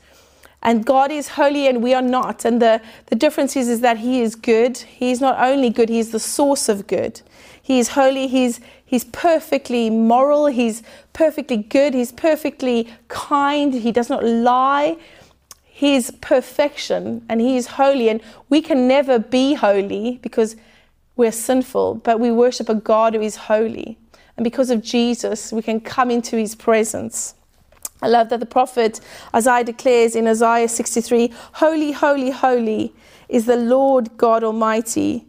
And 0.64 0.86
God 0.86 1.12
is 1.12 1.30
holy 1.30 1.68
and 1.68 1.82
we 1.82 1.94
are 1.94 2.02
not. 2.02 2.46
And 2.46 2.62
the, 2.62 2.82
the 3.08 3.16
difference 3.16 3.56
is, 3.56 3.68
is 3.68 3.82
that 3.82 3.98
He 3.98 4.22
is 4.22 4.36
good. 4.36 4.78
He 4.78 5.12
is 5.12 5.20
not 5.20 5.40
only 5.40 5.70
good, 5.70 5.90
He 5.90 6.00
is 6.00 6.12
the 6.12 6.20
source 6.20 6.70
of 6.70 6.88
good. 6.88 7.22
He 7.62 7.80
is 7.80 7.90
holy, 7.90 8.28
He's, 8.28 8.60
he's 8.86 9.06
perfectly 9.06 9.90
moral, 9.90 10.48
He's 10.48 10.84
perfectly 11.14 11.58
good, 11.58 11.94
He's 11.94 12.12
perfectly 12.12 12.94
kind, 13.08 13.74
He 13.74 13.92
does 13.92 14.10
not 14.10 14.24
lie. 14.24 14.98
He 15.64 15.96
is 15.96 16.12
perfection 16.22 17.26
and 17.28 17.42
He 17.42 17.58
is 17.58 17.68
holy. 17.68 18.10
And 18.10 18.22
we 18.50 18.62
can 18.62 18.88
never 18.88 19.18
be 19.18 19.56
holy 19.56 20.20
because 20.22 20.56
we're 21.16 21.32
sinful, 21.32 21.96
but 21.96 22.20
we 22.20 22.32
worship 22.32 22.70
a 22.70 22.76
God 22.76 23.16
who 23.16 23.22
is 23.22 23.36
holy. 23.36 23.98
And 24.38 24.44
because 24.44 24.70
of 24.70 24.84
Jesus, 24.84 25.52
we 25.52 25.64
can 25.64 25.80
come 25.82 26.12
into 26.12 26.36
His 26.36 26.54
presence. 26.54 27.34
I 28.02 28.08
love 28.08 28.30
that 28.30 28.40
the 28.40 28.46
prophet 28.46 29.00
Isaiah 29.36 29.64
declares 29.64 30.16
in 30.16 30.28
Isaiah 30.28 30.68
63 30.68 31.32
Holy, 31.54 31.92
holy, 31.92 32.32
holy 32.32 32.94
is 33.30 33.46
the 33.46 33.56
Lord 33.56 34.16
God 34.18 34.44
Almighty. 34.44 35.26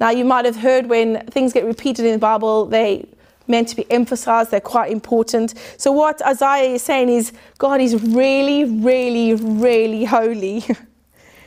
Now, 0.00 0.10
you 0.10 0.24
might 0.24 0.44
have 0.44 0.56
heard 0.56 0.86
when 0.86 1.24
things 1.26 1.52
get 1.52 1.64
repeated 1.64 2.04
in 2.04 2.12
the 2.12 2.18
Bible, 2.18 2.66
they 2.66 3.06
meant 3.46 3.68
to 3.68 3.76
be 3.76 3.90
emphasized, 3.90 4.50
they're 4.50 4.60
quite 4.60 4.90
important. 4.90 5.54
So, 5.76 5.92
what 5.92 6.24
Isaiah 6.26 6.74
is 6.74 6.82
saying 6.82 7.08
is 7.08 7.32
God 7.58 7.80
is 7.80 8.02
really, 8.02 8.64
really, 8.64 9.34
really 9.34 10.04
holy. 10.04 10.64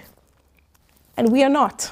and 1.17 1.31
we 1.31 1.43
are 1.43 1.49
not. 1.49 1.91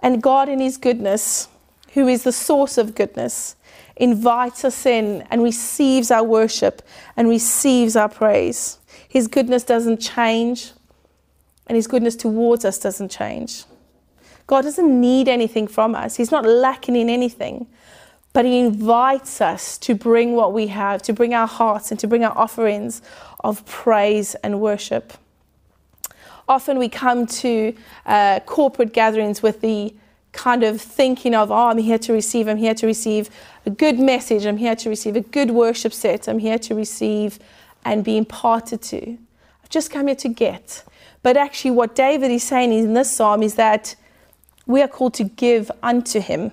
And 0.00 0.22
God, 0.22 0.48
in 0.48 0.60
His 0.60 0.76
goodness, 0.76 1.48
who 1.94 2.08
is 2.08 2.24
the 2.24 2.32
source 2.32 2.78
of 2.78 2.94
goodness, 2.94 3.56
invites 4.02 4.64
us 4.64 4.84
in 4.84 5.22
and 5.30 5.44
receives 5.44 6.10
our 6.10 6.24
worship 6.24 6.82
and 7.16 7.28
receives 7.28 7.94
our 7.94 8.08
praise. 8.08 8.78
His 9.08 9.28
goodness 9.28 9.62
doesn't 9.62 10.00
change, 10.00 10.72
and 11.68 11.76
His 11.76 11.86
goodness 11.86 12.16
towards 12.16 12.64
us 12.64 12.80
doesn't 12.80 13.12
change. 13.12 13.62
God 14.48 14.62
doesn't 14.62 15.00
need 15.00 15.28
anything 15.28 15.68
from 15.68 15.94
us, 15.94 16.16
He's 16.16 16.32
not 16.32 16.44
lacking 16.44 16.96
in 16.96 17.08
anything. 17.08 17.68
But 18.32 18.44
He 18.44 18.58
invites 18.58 19.40
us 19.40 19.78
to 19.78 19.94
bring 19.94 20.34
what 20.34 20.52
we 20.52 20.66
have, 20.68 21.02
to 21.02 21.12
bring 21.12 21.32
our 21.32 21.46
hearts 21.46 21.92
and 21.92 22.00
to 22.00 22.08
bring 22.08 22.24
our 22.24 22.36
offerings 22.36 23.02
of 23.44 23.64
praise 23.66 24.34
and 24.36 24.60
worship. 24.60 25.12
Often 26.48 26.78
we 26.78 26.88
come 26.88 27.26
to 27.26 27.74
uh, 28.04 28.40
corporate 28.46 28.92
gatherings 28.92 29.42
with 29.42 29.60
the 29.60 29.94
kind 30.32 30.62
of 30.62 30.80
thinking 30.80 31.34
of, 31.34 31.50
oh, 31.50 31.68
I'm 31.68 31.78
here 31.78 31.98
to 31.98 32.12
receive, 32.12 32.48
I'm 32.48 32.56
here 32.56 32.74
to 32.74 32.86
receive 32.86 33.30
a 33.66 33.70
good 33.70 33.98
message, 33.98 34.46
I'm 34.46 34.56
here 34.56 34.76
to 34.76 34.88
receive 34.88 35.16
a 35.16 35.20
good 35.20 35.50
worship 35.50 35.92
set, 35.92 36.28
I'm 36.28 36.38
here 36.38 36.58
to 36.60 36.74
receive 36.74 37.38
and 37.84 38.04
be 38.04 38.16
imparted 38.16 38.82
to. 38.82 39.18
I've 39.62 39.68
just 39.68 39.90
come 39.90 40.06
here 40.06 40.16
to 40.16 40.28
get. 40.28 40.84
But 41.22 41.36
actually, 41.36 41.72
what 41.72 41.94
David 41.94 42.30
is 42.30 42.42
saying 42.42 42.72
in 42.72 42.94
this 42.94 43.14
psalm 43.14 43.42
is 43.42 43.54
that 43.56 43.94
we 44.66 44.82
are 44.82 44.88
called 44.88 45.14
to 45.14 45.24
give 45.24 45.70
unto 45.82 46.20
him. 46.20 46.52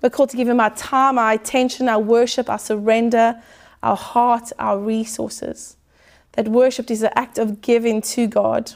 We're 0.00 0.10
called 0.10 0.30
to 0.30 0.36
give 0.36 0.48
Him 0.48 0.60
our 0.60 0.74
time, 0.74 1.18
our 1.18 1.32
attention, 1.32 1.88
our 1.88 1.98
worship, 2.00 2.50
our 2.50 2.58
surrender, 2.58 3.40
our 3.82 3.96
heart, 3.96 4.52
our 4.58 4.78
resources. 4.78 5.76
That 6.32 6.48
worship 6.48 6.90
is 6.90 7.02
an 7.02 7.10
act 7.14 7.38
of 7.38 7.60
giving 7.60 8.02
to 8.02 8.26
God. 8.26 8.72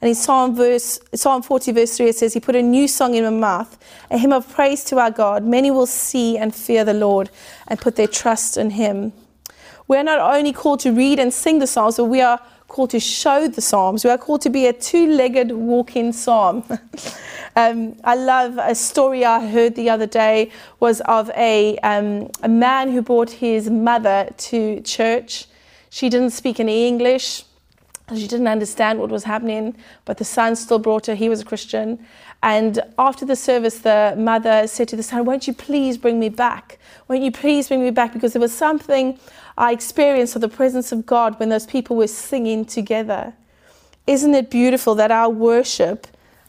And 0.00 0.08
in 0.10 0.14
Psalm, 0.14 0.54
verse, 0.54 1.00
Psalm 1.14 1.42
40, 1.42 1.72
verse 1.72 1.96
3, 1.96 2.08
it 2.08 2.16
says, 2.16 2.32
He 2.32 2.40
put 2.40 2.54
a 2.54 2.62
new 2.62 2.86
song 2.86 3.14
in 3.14 3.24
my 3.24 3.30
mouth, 3.30 3.78
a 4.10 4.18
hymn 4.18 4.32
of 4.32 4.48
praise 4.48 4.84
to 4.84 4.98
our 4.98 5.10
God. 5.10 5.44
Many 5.44 5.70
will 5.70 5.86
see 5.86 6.38
and 6.38 6.54
fear 6.54 6.84
the 6.84 6.94
Lord 6.94 7.30
and 7.66 7.80
put 7.80 7.96
their 7.96 8.06
trust 8.06 8.56
in 8.56 8.70
Him. 8.70 9.12
We're 9.88 10.04
not 10.04 10.20
only 10.20 10.52
called 10.52 10.80
to 10.80 10.92
read 10.92 11.18
and 11.18 11.32
sing 11.32 11.58
the 11.58 11.66
Psalms, 11.66 11.96
but 11.96 12.04
we 12.04 12.20
are 12.20 12.40
called 12.68 12.90
to 12.90 13.00
show 13.00 13.48
the 13.48 13.60
Psalms. 13.60 14.04
We 14.04 14.10
are 14.10 14.18
called 14.18 14.42
to 14.42 14.50
be 14.50 14.66
a 14.66 14.72
two 14.72 15.10
legged 15.10 15.50
walking 15.50 16.12
Psalm. 16.12 16.62
um, 17.56 17.96
I 18.04 18.14
love 18.14 18.58
a 18.58 18.74
story 18.74 19.24
I 19.24 19.46
heard 19.48 19.74
the 19.74 19.90
other 19.90 20.06
day 20.06 20.52
was 20.78 21.00
of 21.02 21.30
a, 21.30 21.78
um, 21.78 22.30
a 22.42 22.48
man 22.48 22.92
who 22.92 23.02
brought 23.02 23.30
his 23.30 23.68
mother 23.70 24.28
to 24.36 24.80
church. 24.82 25.46
She 25.90 26.08
didn't 26.08 26.30
speak 26.30 26.60
any 26.60 26.86
English. 26.86 27.44
She 28.14 28.26
didn't 28.26 28.48
understand 28.48 28.98
what 29.00 29.10
was 29.10 29.24
happening, 29.24 29.76
but 30.04 30.16
the 30.16 30.24
son 30.24 30.56
still 30.56 30.78
brought 30.78 31.06
her. 31.06 31.14
He 31.14 31.28
was 31.28 31.42
a 31.42 31.44
Christian. 31.44 32.04
And 32.42 32.80
after 32.98 33.26
the 33.26 33.36
service, 33.36 33.80
the 33.80 34.14
mother 34.16 34.66
said 34.66 34.88
to 34.88 34.96
the 34.96 35.02
son, 35.02 35.24
Won't 35.24 35.46
you 35.46 35.52
please 35.52 35.98
bring 35.98 36.18
me 36.18 36.28
back? 36.28 36.78
Won't 37.08 37.22
you 37.22 37.32
please 37.32 37.68
bring 37.68 37.82
me 37.82 37.90
back? 37.90 38.12
Because 38.12 38.32
there 38.32 38.40
was 38.40 38.54
something 38.54 39.18
I 39.58 39.72
experienced 39.72 40.36
of 40.36 40.40
the 40.40 40.48
presence 40.48 40.92
of 40.92 41.04
God 41.04 41.38
when 41.38 41.48
those 41.48 41.66
people 41.66 41.96
were 41.96 42.06
singing 42.06 42.64
together. 42.64 43.34
Isn't 44.06 44.34
it 44.34 44.50
beautiful 44.50 44.94
that 44.94 45.10
our 45.10 45.28
worship 45.28 46.06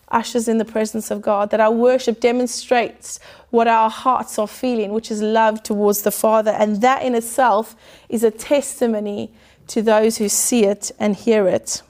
ushers 0.09 0.47
in 0.47 0.59
the 0.59 0.65
presence 0.65 1.11
of 1.11 1.21
God, 1.21 1.49
that 1.51 1.59
our 1.59 1.71
worship 1.71 2.19
demonstrates 2.19 3.19
what 3.49 3.67
our 3.67 3.89
hearts 3.89 4.39
are 4.39 4.47
feeling, 4.47 4.91
which 4.91 5.11
is 5.11 5.21
love 5.21 5.61
towards 5.63 6.03
the 6.03 6.11
Father? 6.11 6.51
And 6.51 6.81
that 6.81 7.03
in 7.03 7.15
itself 7.15 7.75
is 8.07 8.23
a 8.23 8.31
testimony 8.31 9.33
to 9.69 9.81
those 9.81 10.17
who 10.17 10.29
see 10.29 10.65
it 10.65 10.91
and 10.99 11.15
hear 11.15 11.47
it. 11.47 11.81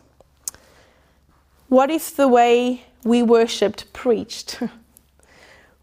What 1.67 1.89
if 1.89 2.15
the 2.15 2.27
way 2.27 2.85
we 3.03 3.23
worshipped 3.23 3.91
preached? 3.93 4.61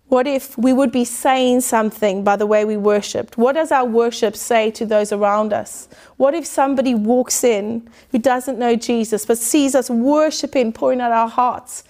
What 0.08 0.28
if 0.28 0.56
we 0.56 0.72
would 0.72 0.92
be 0.92 1.04
saying 1.04 1.62
something 1.62 2.22
by 2.22 2.36
the 2.36 2.46
way 2.46 2.64
we 2.64 2.76
worshipped? 2.76 3.36
What 3.36 3.54
does 3.54 3.72
our 3.72 3.84
worship 3.84 4.36
say 4.36 4.70
to 4.70 4.86
those 4.86 5.10
around 5.10 5.52
us? 5.52 5.88
What 6.16 6.32
if 6.32 6.46
somebody 6.46 6.94
walks 6.94 7.42
in 7.42 7.88
who 8.12 8.18
doesn't 8.18 8.58
know 8.58 8.76
Jesus 8.76 9.26
but 9.26 9.36
sees 9.36 9.74
us 9.74 9.90
worshiping, 9.90 10.72
pouring 10.72 11.00
out 11.00 11.10
our 11.10 11.28
hearts 11.28 11.82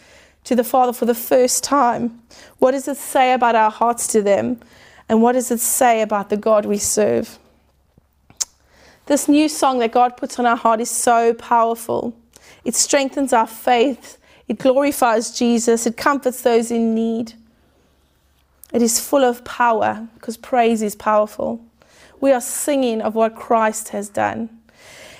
to 0.44 0.56
the 0.56 0.64
Father 0.64 0.94
for 0.94 1.04
the 1.04 1.14
first 1.14 1.62
time? 1.62 2.22
What 2.58 2.70
does 2.70 2.88
it 2.88 2.96
say 2.96 3.34
about 3.34 3.54
our 3.54 3.70
hearts 3.70 4.06
to 4.08 4.22
them? 4.22 4.60
And 5.10 5.20
what 5.20 5.32
does 5.32 5.50
it 5.50 5.60
say 5.60 6.00
about 6.00 6.30
the 6.30 6.38
God 6.38 6.64
we 6.64 6.78
serve? 6.78 7.38
This 9.06 9.28
new 9.28 9.48
song 9.48 9.78
that 9.78 9.92
God 9.92 10.16
puts 10.16 10.38
on 10.38 10.46
our 10.46 10.56
heart 10.56 10.80
is 10.80 10.90
so 10.90 11.32
powerful. 11.34 12.16
It 12.64 12.74
strengthens 12.74 13.32
our 13.32 13.46
faith, 13.46 14.18
it 14.48 14.58
glorifies 14.58 15.36
Jesus, 15.36 15.86
it 15.86 15.96
comforts 15.96 16.42
those 16.42 16.70
in 16.70 16.94
need. 16.94 17.34
It 18.72 18.82
is 18.82 19.00
full 19.00 19.24
of 19.24 19.44
power 19.44 20.08
because 20.14 20.36
praise 20.36 20.82
is 20.82 20.96
powerful. 20.96 21.64
We 22.20 22.32
are 22.32 22.40
singing 22.40 23.00
of 23.00 23.14
what 23.14 23.36
Christ 23.36 23.90
has 23.90 24.08
done. 24.08 24.50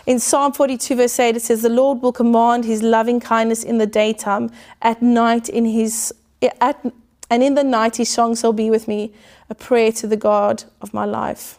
In 0.04 0.18
Psalm 0.18 0.52
42, 0.52 0.96
verse 0.96 1.18
8, 1.18 1.36
it 1.36 1.42
says, 1.42 1.62
The 1.62 1.68
Lord 1.68 2.02
will 2.02 2.12
command 2.12 2.64
his 2.64 2.82
loving 2.82 3.20
kindness 3.20 3.64
in 3.64 3.78
the 3.78 3.86
daytime, 3.86 4.50
at 4.82 5.02
night 5.02 5.48
in 5.48 5.64
his 5.64 6.12
at, 6.60 6.84
and 7.30 7.42
in 7.42 7.54
the 7.54 7.64
night 7.64 7.96
his 7.96 8.08
song 8.08 8.36
shall 8.36 8.52
be 8.52 8.70
with 8.70 8.86
me, 8.88 9.12
a 9.48 9.54
prayer 9.54 9.90
to 9.92 10.06
the 10.06 10.16
God 10.16 10.64
of 10.80 10.92
my 10.92 11.04
life. 11.04 11.58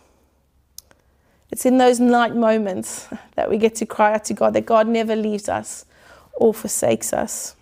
It's 1.51 1.66
in 1.66 1.77
those 1.77 2.00
night 2.00 2.36
moments 2.36 3.08
that 3.36 3.50
we 3.50 3.58
get 3.58 3.75
to 3.75 3.86
cry 3.86 4.13
out 4.13 4.25
to 4.25 4.34
God, 4.34 4.54
that 4.54 4.66
God 4.66 4.88
never 4.88 5.16
leaves 5.16 5.50
us 5.50 5.86
or 6.34 6.54
forsakes 6.54 7.13
us. 7.13 7.56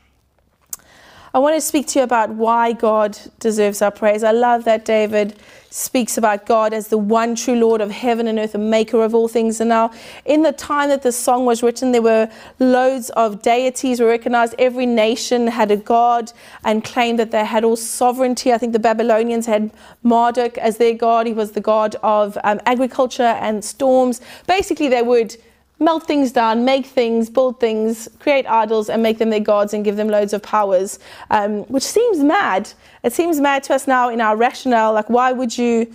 I 1.34 1.40
want 1.40 1.56
to 1.56 1.62
speak 1.62 1.88
to 1.88 2.00
you 2.00 2.04
about 2.04 2.30
why 2.30 2.72
God 2.72 3.18
deserves 3.40 3.82
our 3.82 3.92
praise. 3.92 4.24
I 4.24 4.32
love 4.32 4.64
that 4.64 4.86
David 4.86 5.38
speaks 5.76 6.18
about 6.18 6.46
God 6.46 6.74
as 6.74 6.88
the 6.88 6.98
one 6.98 7.36
true 7.36 7.56
Lord 7.56 7.82
of 7.82 7.92
heaven 7.92 8.28
and 8.28 8.40
earth, 8.40 8.54
the 8.54 8.58
maker 8.58 9.04
of 9.04 9.14
all 9.14 9.28
things. 9.28 9.60
And 9.60 9.68
now, 9.68 9.92
in 10.24 10.42
the 10.42 10.54
time 10.54 10.88
that 10.88 11.02
this 11.02 11.18
song 11.18 11.46
was 11.46 11.62
written, 11.62 11.92
there 11.92 12.02
were 12.02 12.30
loads 12.60 13.10
of 13.10 13.42
deities 13.42 14.00
were 14.00 14.08
recognized. 14.08 14.56
Every 14.58 14.86
nation 14.86 15.48
had 15.48 15.72
a 15.72 15.76
god 15.76 16.32
and 16.64 16.82
claimed 16.82 17.20
that 17.20 17.32
they 17.32 17.44
had 17.44 17.66
all 17.66 17.76
sovereignty. 17.76 18.54
I 18.54 18.58
think 18.58 18.72
the 18.72 18.80
Babylonians 18.80 19.48
had 19.48 19.70
Marduk 20.02 20.58
as 20.60 20.78
their 20.78 20.94
god. 20.94 21.28
He 21.28 21.34
was 21.34 21.52
the 21.52 21.62
god 21.62 21.98
of 22.04 22.38
um, 22.46 22.62
agriculture 22.66 23.24
and 23.24 23.64
storms. 23.64 24.22
Basically, 24.48 24.88
they 24.88 25.02
would 25.02 25.36
melt 25.80 26.08
things 26.08 26.32
down, 26.32 26.64
make 26.64 26.86
things, 26.86 27.30
build 27.30 27.60
things, 27.60 28.08
create 28.20 28.46
idols, 28.48 28.90
and 28.90 29.04
make 29.04 29.18
them 29.18 29.30
their 29.30 29.40
gods 29.40 29.74
and 29.74 29.84
give 29.84 29.98
them 29.98 30.08
loads 30.08 30.34
of 30.34 30.42
powers, 30.42 31.00
um, 31.30 31.64
which 31.64 31.84
seems 31.84 32.20
mad. 32.20 32.72
It 33.04 33.14
seems 33.14 33.40
mad 33.40 33.64
to 33.64 33.76
us 33.76 33.88
now 33.88 34.10
in 34.10 34.22
our 34.22 34.38
rationale. 34.38 34.94
Like, 34.94 35.10
why 35.10 35.32
would 35.32 35.58
you 35.58 35.92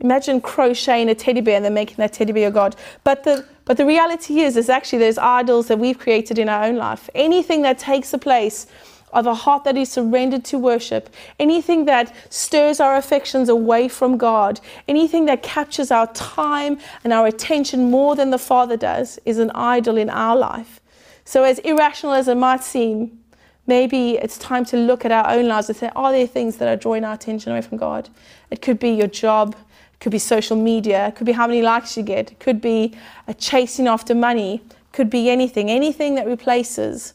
imagine 0.00 0.40
crocheting 0.40 1.08
a 1.08 1.14
teddy 1.14 1.40
bear 1.40 1.56
and 1.56 1.64
then 1.64 1.74
making 1.74 1.96
that 1.96 2.12
teddy 2.12 2.32
bear 2.32 2.42
your 2.42 2.50
god? 2.50 2.76
But 3.04 3.24
the 3.24 3.44
but 3.64 3.76
the 3.76 3.84
reality 3.84 4.40
is, 4.40 4.56
is 4.56 4.70
actually 4.70 5.00
there's 5.00 5.18
idols 5.18 5.68
that 5.68 5.78
we've 5.78 5.98
created 5.98 6.38
in 6.38 6.48
our 6.48 6.64
own 6.64 6.76
life. 6.76 7.10
Anything 7.14 7.60
that 7.62 7.78
takes 7.78 8.12
the 8.12 8.16
place 8.16 8.66
of 9.12 9.26
a 9.26 9.34
heart 9.34 9.64
that 9.64 9.76
is 9.76 9.90
surrendered 9.90 10.44
to 10.46 10.58
worship, 10.58 11.14
anything 11.38 11.84
that 11.86 12.14
stirs 12.30 12.80
our 12.80 12.96
affections 12.96 13.48
away 13.48 13.88
from 13.88 14.16
God, 14.16 14.60
anything 14.86 15.26
that 15.26 15.42
captures 15.42 15.90
our 15.90 16.06
time 16.12 16.78
and 17.04 17.12
our 17.12 17.26
attention 17.26 17.90
more 17.90 18.16
than 18.16 18.30
the 18.30 18.38
Father 18.38 18.76
does, 18.76 19.18
is 19.24 19.38
an 19.38 19.50
idol 19.54 19.96
in 19.96 20.10
our 20.10 20.36
life. 20.36 20.80
So, 21.24 21.44
as 21.44 21.58
irrational 21.60 22.14
as 22.14 22.28
it 22.28 22.36
might 22.36 22.64
seem, 22.64 23.18
maybe 23.66 24.16
it's 24.16 24.38
time 24.38 24.64
to 24.66 24.76
look 24.76 25.04
at 25.04 25.12
our 25.12 25.28
own 25.28 25.46
lives 25.46 25.68
and 25.68 25.76
say, 25.76 25.90
are 25.94 26.10
there 26.10 26.26
things 26.26 26.56
that 26.56 26.68
are 26.68 26.76
drawing 26.76 27.04
our 27.04 27.14
attention 27.14 27.52
away 27.52 27.60
from 27.60 27.78
God? 27.78 28.08
It 28.50 28.62
could 28.62 28.78
be 28.78 28.90
your 28.90 29.08
job, 29.08 29.54
it 29.92 30.00
could 30.00 30.12
be 30.12 30.18
social 30.18 30.56
media, 30.56 31.08
it 31.08 31.16
could 31.16 31.26
be 31.26 31.32
how 31.32 31.46
many 31.46 31.60
likes 31.60 31.96
you 31.96 32.02
get, 32.02 32.32
it 32.32 32.40
could 32.40 32.60
be 32.60 32.94
a 33.26 33.34
chasing 33.34 33.86
after 33.86 34.14
money, 34.14 34.62
it 34.70 34.92
could 34.92 35.10
be 35.10 35.28
anything, 35.28 35.70
anything 35.70 36.14
that 36.14 36.26
replaces 36.26 37.12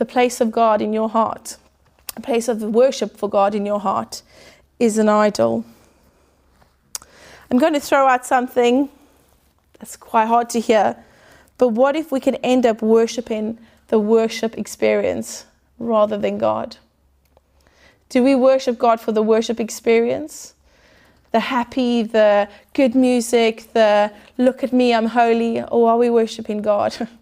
the 0.00 0.06
place 0.06 0.40
of 0.40 0.50
God 0.50 0.80
in 0.80 0.94
your 0.94 1.10
heart, 1.10 1.58
a 2.16 2.22
place 2.22 2.48
of 2.48 2.62
worship 2.62 3.18
for 3.18 3.28
God 3.28 3.54
in 3.54 3.66
your 3.66 3.80
heart, 3.80 4.22
is 4.78 4.96
an 4.96 5.10
idol. 5.10 5.62
I'm 7.50 7.58
going 7.58 7.74
to 7.74 7.80
throw 7.80 8.08
out 8.08 8.24
something 8.24 8.88
that's 9.78 9.98
quite 9.98 10.24
hard 10.24 10.48
to 10.50 10.60
hear, 10.60 10.96
but 11.58 11.68
what 11.68 11.96
if 11.96 12.10
we 12.10 12.18
could 12.18 12.38
end 12.42 12.64
up 12.64 12.80
worshiping 12.80 13.58
the 13.88 13.98
worship 13.98 14.56
experience 14.56 15.44
rather 15.78 16.16
than 16.16 16.38
God? 16.38 16.78
Do 18.08 18.22
we 18.22 18.34
worship 18.34 18.78
God 18.78 19.02
for 19.02 19.12
the 19.12 19.22
worship 19.22 19.60
experience? 19.60 20.54
The 21.32 21.40
happy, 21.40 22.04
the 22.04 22.48
good 22.72 22.94
music, 22.94 23.70
the 23.74 24.10
look 24.38 24.64
at 24.64 24.72
me, 24.72 24.94
I'm 24.94 25.08
holy, 25.08 25.60
or 25.60 25.90
are 25.90 25.98
we 25.98 26.08
worshiping 26.08 26.62
God? 26.62 27.06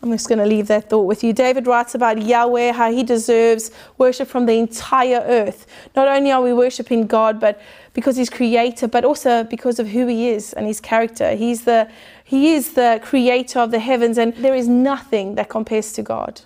I'm 0.00 0.12
just 0.12 0.28
going 0.28 0.38
to 0.38 0.46
leave 0.46 0.68
that 0.68 0.88
thought 0.88 1.06
with 1.06 1.24
you. 1.24 1.32
David 1.32 1.66
writes 1.66 1.94
about 1.94 2.22
Yahweh, 2.22 2.72
how 2.72 2.92
he 2.92 3.02
deserves 3.02 3.72
worship 3.96 4.28
from 4.28 4.46
the 4.46 4.52
entire 4.52 5.20
earth. 5.26 5.66
Not 5.96 6.06
only 6.06 6.30
are 6.30 6.40
we 6.40 6.52
worshiping 6.52 7.08
God, 7.08 7.40
but 7.40 7.60
because 7.94 8.16
he's 8.16 8.30
creator, 8.30 8.86
but 8.86 9.04
also 9.04 9.42
because 9.42 9.80
of 9.80 9.88
who 9.88 10.06
he 10.06 10.28
is 10.28 10.52
and 10.52 10.66
his 10.66 10.80
character. 10.80 11.34
He's 11.34 11.64
the, 11.64 11.90
he 12.22 12.54
is 12.54 12.74
the 12.74 13.00
creator 13.02 13.58
of 13.58 13.72
the 13.72 13.80
heavens, 13.80 14.18
and 14.18 14.34
there 14.36 14.54
is 14.54 14.68
nothing 14.68 15.34
that 15.34 15.48
compares 15.48 15.92
to 15.94 16.02
God. 16.02 16.42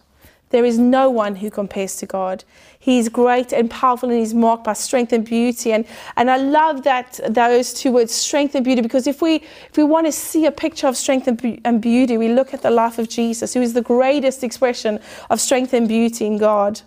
There 0.52 0.64
is 0.64 0.78
no 0.78 1.10
one 1.10 1.36
who 1.36 1.50
compares 1.50 1.96
to 1.96 2.06
God. 2.06 2.44
He's 2.78 3.08
great 3.08 3.52
and 3.52 3.70
powerful 3.70 4.10
and 4.10 4.18
he's 4.18 4.34
marked 4.34 4.64
by 4.64 4.74
strength 4.74 5.12
and 5.12 5.24
beauty. 5.24 5.72
And, 5.72 5.86
and 6.16 6.30
I 6.30 6.36
love 6.36 6.84
that 6.84 7.18
those 7.28 7.72
two 7.72 7.90
words, 7.90 8.12
strength 8.12 8.54
and 8.54 8.64
beauty, 8.64 8.82
because 8.82 9.06
if 9.06 9.22
we 9.22 9.36
if 9.36 9.76
we 9.76 9.84
want 9.84 10.06
to 10.06 10.12
see 10.12 10.46
a 10.46 10.52
picture 10.52 10.86
of 10.86 10.96
strength 10.96 11.26
and, 11.26 11.60
and 11.64 11.80
beauty, 11.80 12.18
we 12.18 12.28
look 12.28 12.52
at 12.52 12.62
the 12.62 12.70
life 12.70 12.98
of 12.98 13.08
Jesus, 13.08 13.54
who 13.54 13.62
is 13.62 13.72
the 13.72 13.82
greatest 13.82 14.44
expression 14.44 15.00
of 15.30 15.40
strength 15.40 15.72
and 15.72 15.88
beauty 15.88 16.26
in 16.26 16.38
God. 16.38 16.82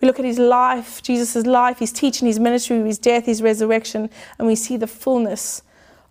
We 0.00 0.06
look 0.06 0.18
at 0.18 0.24
his 0.24 0.38
life, 0.38 1.02
Jesus' 1.02 1.46
life, 1.46 1.78
his 1.78 1.92
teaching, 1.92 2.26
his 2.26 2.38
ministry, 2.38 2.82
his 2.82 2.98
death, 2.98 3.24
his 3.24 3.40
resurrection, 3.40 4.10
and 4.38 4.46
we 4.46 4.56
see 4.56 4.76
the 4.76 4.86
fullness 4.86 5.62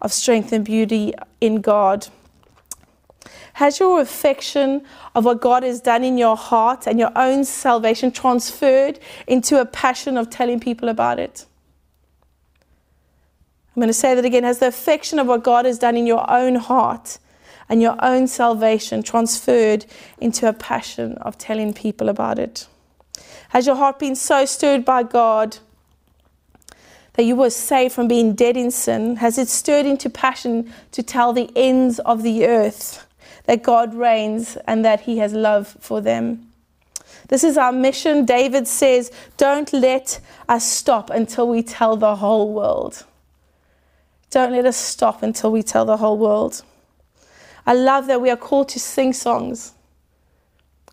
of 0.01 0.11
strength 0.11 0.51
and 0.51 0.65
beauty 0.65 1.13
in 1.41 1.61
God. 1.61 2.07
Has 3.53 3.79
your 3.79 4.01
affection 4.01 4.83
of 5.13 5.25
what 5.25 5.41
God 5.41 5.63
has 5.63 5.81
done 5.81 6.03
in 6.03 6.17
your 6.17 6.37
heart 6.37 6.87
and 6.87 6.97
your 6.97 7.11
own 7.15 7.43
salvation 7.43 8.11
transferred 8.11 8.99
into 9.27 9.59
a 9.59 9.65
passion 9.65 10.17
of 10.17 10.29
telling 10.29 10.59
people 10.59 10.89
about 10.89 11.19
it? 11.19 11.45
I'm 13.75 13.79
going 13.81 13.87
to 13.87 13.93
say 13.93 14.15
that 14.15 14.25
again. 14.25 14.43
Has 14.43 14.59
the 14.59 14.67
affection 14.67 15.19
of 15.19 15.27
what 15.27 15.43
God 15.43 15.65
has 15.65 15.79
done 15.79 15.95
in 15.95 16.05
your 16.05 16.29
own 16.29 16.55
heart 16.55 17.19
and 17.69 17.81
your 17.81 17.95
own 18.03 18.27
salvation 18.27 19.01
transferred 19.01 19.85
into 20.19 20.47
a 20.47 20.53
passion 20.53 21.13
of 21.19 21.37
telling 21.37 21.73
people 21.73 22.09
about 22.09 22.37
it? 22.37 22.67
Has 23.49 23.65
your 23.65 23.75
heart 23.75 23.99
been 23.99 24.15
so 24.15 24.45
stirred 24.45 24.85
by 24.85 25.03
God 25.03 25.57
that 27.13 27.23
you 27.23 27.35
were 27.35 27.49
saved 27.49 27.93
from 27.93 28.07
being 28.07 28.33
dead 28.33 28.55
in 28.57 28.71
sin? 28.71 29.17
Has 29.17 29.37
it 29.37 29.47
stirred 29.47 29.85
into 29.85 30.09
passion 30.09 30.71
to 30.91 31.03
tell 31.03 31.33
the 31.33 31.49
ends 31.55 31.99
of 31.99 32.23
the 32.23 32.45
earth? 32.45 33.05
That 33.45 33.63
God 33.63 33.93
reigns 33.93 34.57
and 34.67 34.83
that 34.85 35.01
He 35.01 35.17
has 35.17 35.33
love 35.33 35.75
for 35.79 36.01
them. 36.01 36.47
This 37.27 37.43
is 37.43 37.57
our 37.57 37.71
mission. 37.71 38.25
David 38.25 38.67
says, 38.67 39.11
Don't 39.37 39.71
let 39.73 40.19
us 40.49 40.69
stop 40.69 41.09
until 41.09 41.47
we 41.47 41.63
tell 41.63 41.95
the 41.95 42.17
whole 42.17 42.53
world. 42.53 43.05
Don't 44.29 44.51
let 44.53 44.65
us 44.65 44.77
stop 44.77 45.23
until 45.23 45.51
we 45.51 45.63
tell 45.63 45.85
the 45.85 45.97
whole 45.97 46.17
world. 46.17 46.63
I 47.65 47.73
love 47.73 48.07
that 48.07 48.21
we 48.21 48.29
are 48.29 48.37
called 48.37 48.69
to 48.69 48.79
sing 48.79 49.13
songs, 49.13 49.73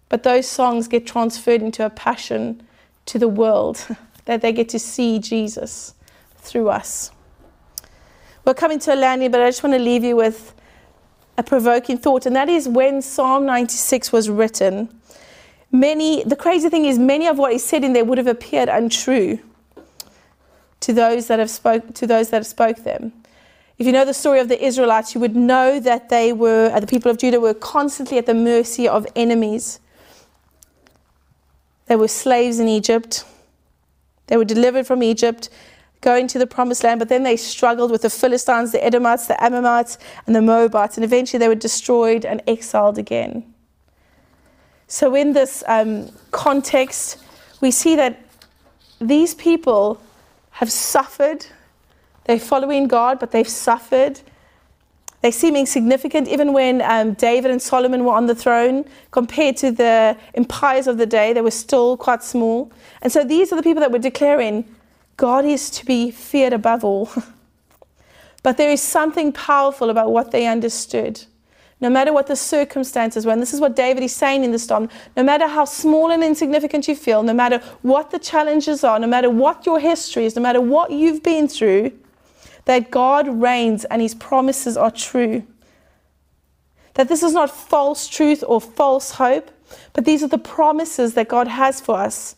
but 0.09 0.23
those 0.23 0.47
songs 0.47 0.89
get 0.89 1.07
transferred 1.07 1.63
into 1.63 1.85
a 1.85 1.91
passion 1.91 2.63
to 3.07 3.19
the 3.19 3.29
world, 3.29 3.87
that 4.27 4.43
they 4.43 4.53
get 4.53 4.69
to 4.71 4.79
see 4.79 5.19
Jesus 5.19 5.95
through 6.37 6.69
us. 6.69 7.11
We're 8.45 8.55
coming 8.55 8.79
to 8.81 8.95
a 8.95 8.97
landing, 8.97 9.31
but 9.31 9.41
I 9.41 9.49
just 9.49 9.63
want 9.63 9.75
to 9.75 9.79
leave 9.79 10.05
you 10.05 10.17
with 10.17 10.55
a 11.39 11.43
provoking 11.45 11.97
thought, 11.97 12.27
and 12.27 12.35
that 12.35 12.49
is 12.49 12.69
when 12.69 13.01
Psalm 13.01 13.47
96 13.47 14.13
was 14.13 14.29
written. 14.29 14.89
Many, 15.71 16.25
the 16.25 16.35
crazy 16.35 16.69
thing 16.69 16.85
is, 16.85 16.99
many 16.99 17.29
of 17.29 17.39
what 17.39 17.53
is 17.53 17.65
said 17.65 17.85
in 17.85 17.93
there 17.93 18.05
would 18.05 18.19
have 18.19 18.27
appeared 18.27 18.69
untrue 18.69 19.39
to 20.81 20.93
those 20.93 21.29
that 21.29 21.39
have 21.39 21.49
spoke 21.49 21.95
to 21.95 22.07
those 22.07 22.31
that 22.31 22.39
have 22.39 22.47
spoke 22.47 22.83
them. 22.83 23.13
If 23.79 23.87
you 23.87 23.93
know 23.93 24.05
the 24.05 24.15
story 24.15 24.41
of 24.41 24.49
the 24.49 24.63
Israelites, 24.63 25.15
you 25.15 25.21
would 25.21 25.37
know 25.37 25.79
that 25.79 26.09
they 26.09 26.33
were, 26.33 26.73
uh, 26.75 26.81
the 26.81 26.87
people 26.89 27.11
of 27.11 27.19
Judah 27.19 27.39
were 27.39 27.55
constantly 27.55 28.19
at 28.19 28.27
the 28.27 28.35
mercy 28.35 28.89
of 28.89 29.07
enemies. 29.15 29.79
They 31.87 31.95
were 31.95 32.09
slaves 32.09 32.59
in 32.59 32.67
Egypt. 32.67 33.25
They 34.27 34.37
were 34.37 34.45
delivered 34.45 34.89
from 34.89 35.05
Egypt 35.05 35.49
going 36.01 36.29
to 36.29 36.39
the 36.39 36.47
promised 36.47 36.85
land, 36.85 36.99
but 36.99 37.09
then 37.09 37.23
they 37.23 37.37
struggled 37.37 37.91
with 37.91 38.03
the 38.03 38.11
Philistines, 38.11 38.73
the 38.73 38.85
Edomites, 38.85 39.27
the 39.27 39.43
Ammonites, 39.43 39.99
and 40.27 40.35
the 40.35 40.43
Moabites, 40.43 40.97
and 40.97 41.05
eventually 41.05 41.39
they 41.39 41.49
were 41.49 41.55
destroyed 41.55 42.25
and 42.25 42.43
exiled 42.47 42.99
again. 42.99 43.53
So, 44.87 45.15
in 45.15 45.33
this 45.33 45.63
um, 45.67 46.11
context, 46.31 47.23
we 47.61 47.71
see 47.71 47.97
that 47.97 48.21
these 49.01 49.35
people 49.35 50.01
have 50.53 50.73
suffered. 50.73 51.47
They're 52.25 52.39
following 52.39 52.89
God, 52.89 53.19
but 53.19 53.31
they've 53.31 53.49
suffered. 53.49 54.21
They 55.21 55.31
seem 55.33 55.57
insignificant, 55.57 56.29
even 56.29 56.53
when 56.53 56.81
um, 56.83 57.15
David 57.15 57.51
and 57.51 57.61
Solomon 57.61 58.05
were 58.05 58.13
on 58.13 58.27
the 58.27 58.35
throne. 58.35 58.85
Compared 59.11 59.57
to 59.59 59.73
the 59.73 60.17
empires 60.35 60.87
of 60.87 60.97
the 60.97 61.07
day, 61.07 61.33
they 61.33 61.43
were 61.43 61.51
still 61.51 61.97
quite 61.97 62.23
small. 62.23 62.71
And 63.03 63.13
so 63.13 63.25
these 63.25 63.53
are 63.53 63.57
the 63.57 63.63
people 63.63 63.81
that 63.81 63.91
were 63.91 63.99
declaring, 63.99 64.65
God 65.19 65.45
is 65.45 65.69
to 65.71 65.85
be 65.85 66.11
feared 66.11 66.55
above 66.55 66.85
all. 66.85 67.11
but 68.43 68.57
there 68.57 68.71
is 68.71 68.81
something 68.81 69.33
powerful 69.33 69.91
about 69.91 70.11
what 70.13 70.31
they 70.31 70.47
understood. 70.47 71.25
No 71.81 71.91
matter 71.91 72.13
what 72.13 72.29
the 72.29 72.37
circumstances 72.37 73.27
were, 73.27 73.33
and 73.33 73.43
this 73.43 73.53
is 73.53 73.61
what 73.61 73.77
David 73.77 74.03
is 74.03 74.15
saying 74.15 74.45
in 74.45 74.53
the 74.53 74.59
storm, 74.59 74.89
no 75.17 75.23
matter 75.25 75.47
how 75.47 75.65
small 75.65 76.11
and 76.11 76.23
insignificant 76.23 76.89
you 76.89 76.97
feel, 76.97 77.23
no 77.23 77.35
matter 77.35 77.59
what 77.83 78.11
the 78.11 78.19
challenges 78.19 78.85
are, 78.85 78.99
no 78.99 79.07
matter 79.09 79.29
what 79.29 79.67
your 79.67 79.81
history 79.81 80.25
is, 80.25 80.37
no 80.37 80.43
matter 80.43 80.61
what 80.61 80.93
you've 80.93 81.23
been 81.23 81.49
through, 81.49 81.93
that 82.65 82.91
God 82.91 83.27
reigns 83.29 83.85
and 83.87 84.01
his 84.01 84.15
promises 84.15 84.77
are 84.77 84.91
true. 84.91 85.45
That 86.95 87.09
this 87.09 87.25
is 87.25 87.33
not 87.33 87.51
false 87.51 88.07
truth 88.07 88.45
or 88.47 88.61
false 88.61 89.13
hope, 89.13 89.51
but 89.95 90.05
these 90.05 90.23
are 90.23 90.29
the 90.29 90.39
promises 90.39 91.15
that 91.15 91.29
God 91.29 91.49
has 91.49 91.81
for 91.81 91.97
us. 91.97 92.37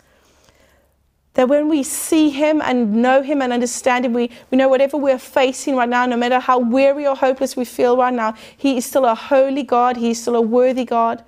That 1.34 1.48
when 1.48 1.68
we 1.68 1.82
see 1.82 2.30
Him 2.30 2.60
and 2.60 2.96
know 3.02 3.22
Him 3.22 3.40
and 3.40 3.52
understand 3.52 4.04
Him, 4.04 4.12
we, 4.12 4.30
we 4.50 4.58
know 4.58 4.68
whatever 4.68 4.96
we're 4.96 5.18
facing 5.18 5.76
right 5.76 5.88
now, 5.88 6.06
no 6.06 6.16
matter 6.16 6.40
how 6.40 6.58
weary 6.58 7.06
or 7.06 7.14
hopeless 7.14 7.56
we 7.56 7.64
feel 7.64 7.96
right 7.96 8.12
now, 8.12 8.34
He 8.56 8.76
is 8.76 8.86
still 8.86 9.04
a 9.04 9.14
holy 9.14 9.62
God, 9.62 9.96
He 9.96 10.10
is 10.10 10.20
still 10.20 10.36
a 10.36 10.42
worthy 10.42 10.84
God, 10.84 11.24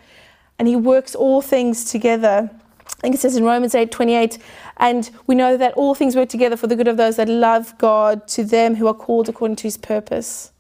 and 0.59 0.67
He 0.67 0.77
works 0.77 1.15
all 1.15 1.41
things 1.41 1.85
together 1.85 2.51
I 2.99 3.01
think 3.03 3.17
it 3.17 3.21
says 3.21 3.37
in 3.37 3.45
Romans 3.45 3.75
8 3.75 3.91
28, 3.91 4.39
and 4.77 5.11
we 5.27 5.35
know 5.35 5.57
that 5.57 5.75
all 5.75 5.95
things 5.95 6.15
work 6.15 6.29
together 6.29 6.57
for 6.57 6.69
the 6.69 6.77
good 6.77 6.87
of 6.87 6.97
those 6.97 7.17
that 7.17 7.29
love 7.29 7.77
God, 7.79 8.29
to 8.29 8.45
them 8.45 8.77
who 8.77 8.87
are 8.87 8.95
called 8.95 9.29
according 9.29 9.57
to 9.57 9.65
his 9.65 9.77
purpose. 9.77 10.53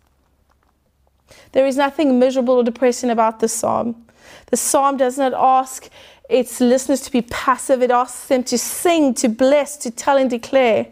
There 1.52 1.66
is 1.66 1.76
nothing 1.76 2.18
miserable 2.18 2.55
or 2.55 2.64
depressing 2.64 3.11
about 3.11 3.38
this 3.38 3.52
psalm. 3.52 4.07
The 4.46 4.57
psalm 4.57 4.96
does 4.96 5.18
not 5.18 5.35
ask 5.35 5.88
its 6.33 6.61
listeners 6.61 7.03
to 7.03 7.12
be 7.12 7.23
passive, 7.23 7.83
it 7.83 7.90
asks 7.90 8.27
them 8.27 8.42
to 8.45 8.57
sing, 8.57 9.14
to 9.14 9.29
bless, 9.29 9.77
to 9.77 9.90
tell 9.90 10.16
and 10.16 10.31
declare. 10.31 10.87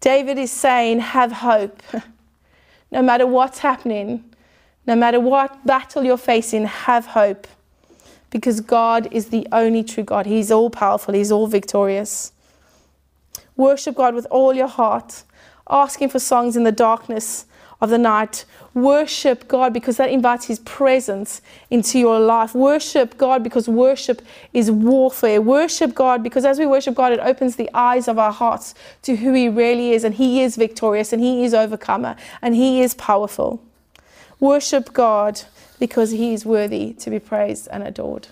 David 0.00 0.38
is 0.38 0.50
saying, 0.50 1.00
Have 1.00 1.32
hope. 1.32 1.82
no 2.90 3.02
matter 3.02 3.26
what's 3.26 3.58
happening, 3.58 4.24
no 4.86 4.96
matter 4.96 5.20
what 5.20 5.66
battle 5.66 6.02
you're 6.02 6.16
facing, 6.16 6.64
have 6.64 7.06
hope. 7.06 7.46
Because 8.30 8.60
God 8.60 9.08
is 9.12 9.28
the 9.28 9.46
only 9.52 9.84
true 9.84 10.02
God. 10.02 10.26
He's 10.26 10.50
all 10.50 10.70
powerful, 10.70 11.14
He's 11.14 11.30
all 11.30 11.46
victorious. 11.46 12.32
Worship 13.56 13.94
God 13.94 14.14
with 14.14 14.26
all 14.30 14.54
your 14.54 14.66
heart, 14.66 15.24
asking 15.70 16.08
for 16.08 16.18
songs 16.18 16.56
in 16.56 16.64
the 16.64 16.72
darkness 16.72 17.46
of 17.84 17.90
the 17.90 17.98
night. 17.98 18.44
Worship 18.72 19.46
God 19.46 19.72
because 19.72 19.98
that 19.98 20.10
invites 20.10 20.46
His 20.46 20.58
presence 20.60 21.40
into 21.70 21.98
your 21.98 22.18
life. 22.18 22.54
Worship 22.54 23.16
God 23.16 23.44
because 23.44 23.68
worship 23.68 24.22
is 24.52 24.70
warfare. 24.70 25.40
Worship 25.40 25.94
God 25.94 26.22
because 26.22 26.44
as 26.44 26.58
we 26.58 26.66
worship 26.66 26.94
God, 26.94 27.12
it 27.12 27.20
opens 27.20 27.54
the 27.54 27.70
eyes 27.72 28.08
of 28.08 28.18
our 28.18 28.32
hearts 28.32 28.74
to 29.02 29.16
who 29.16 29.32
He 29.32 29.48
really 29.48 29.92
is. 29.92 30.02
And 30.02 30.16
He 30.16 30.42
is 30.42 30.56
victorious 30.56 31.12
and 31.12 31.22
He 31.22 31.44
is 31.44 31.54
overcomer 31.54 32.16
and 32.42 32.56
He 32.56 32.82
is 32.82 32.94
powerful. 32.94 33.62
Worship 34.40 34.92
God 34.92 35.42
because 35.78 36.10
He 36.10 36.32
is 36.32 36.44
worthy 36.44 36.94
to 36.94 37.10
be 37.10 37.20
praised 37.20 37.68
and 37.70 37.84
adored. 37.84 38.28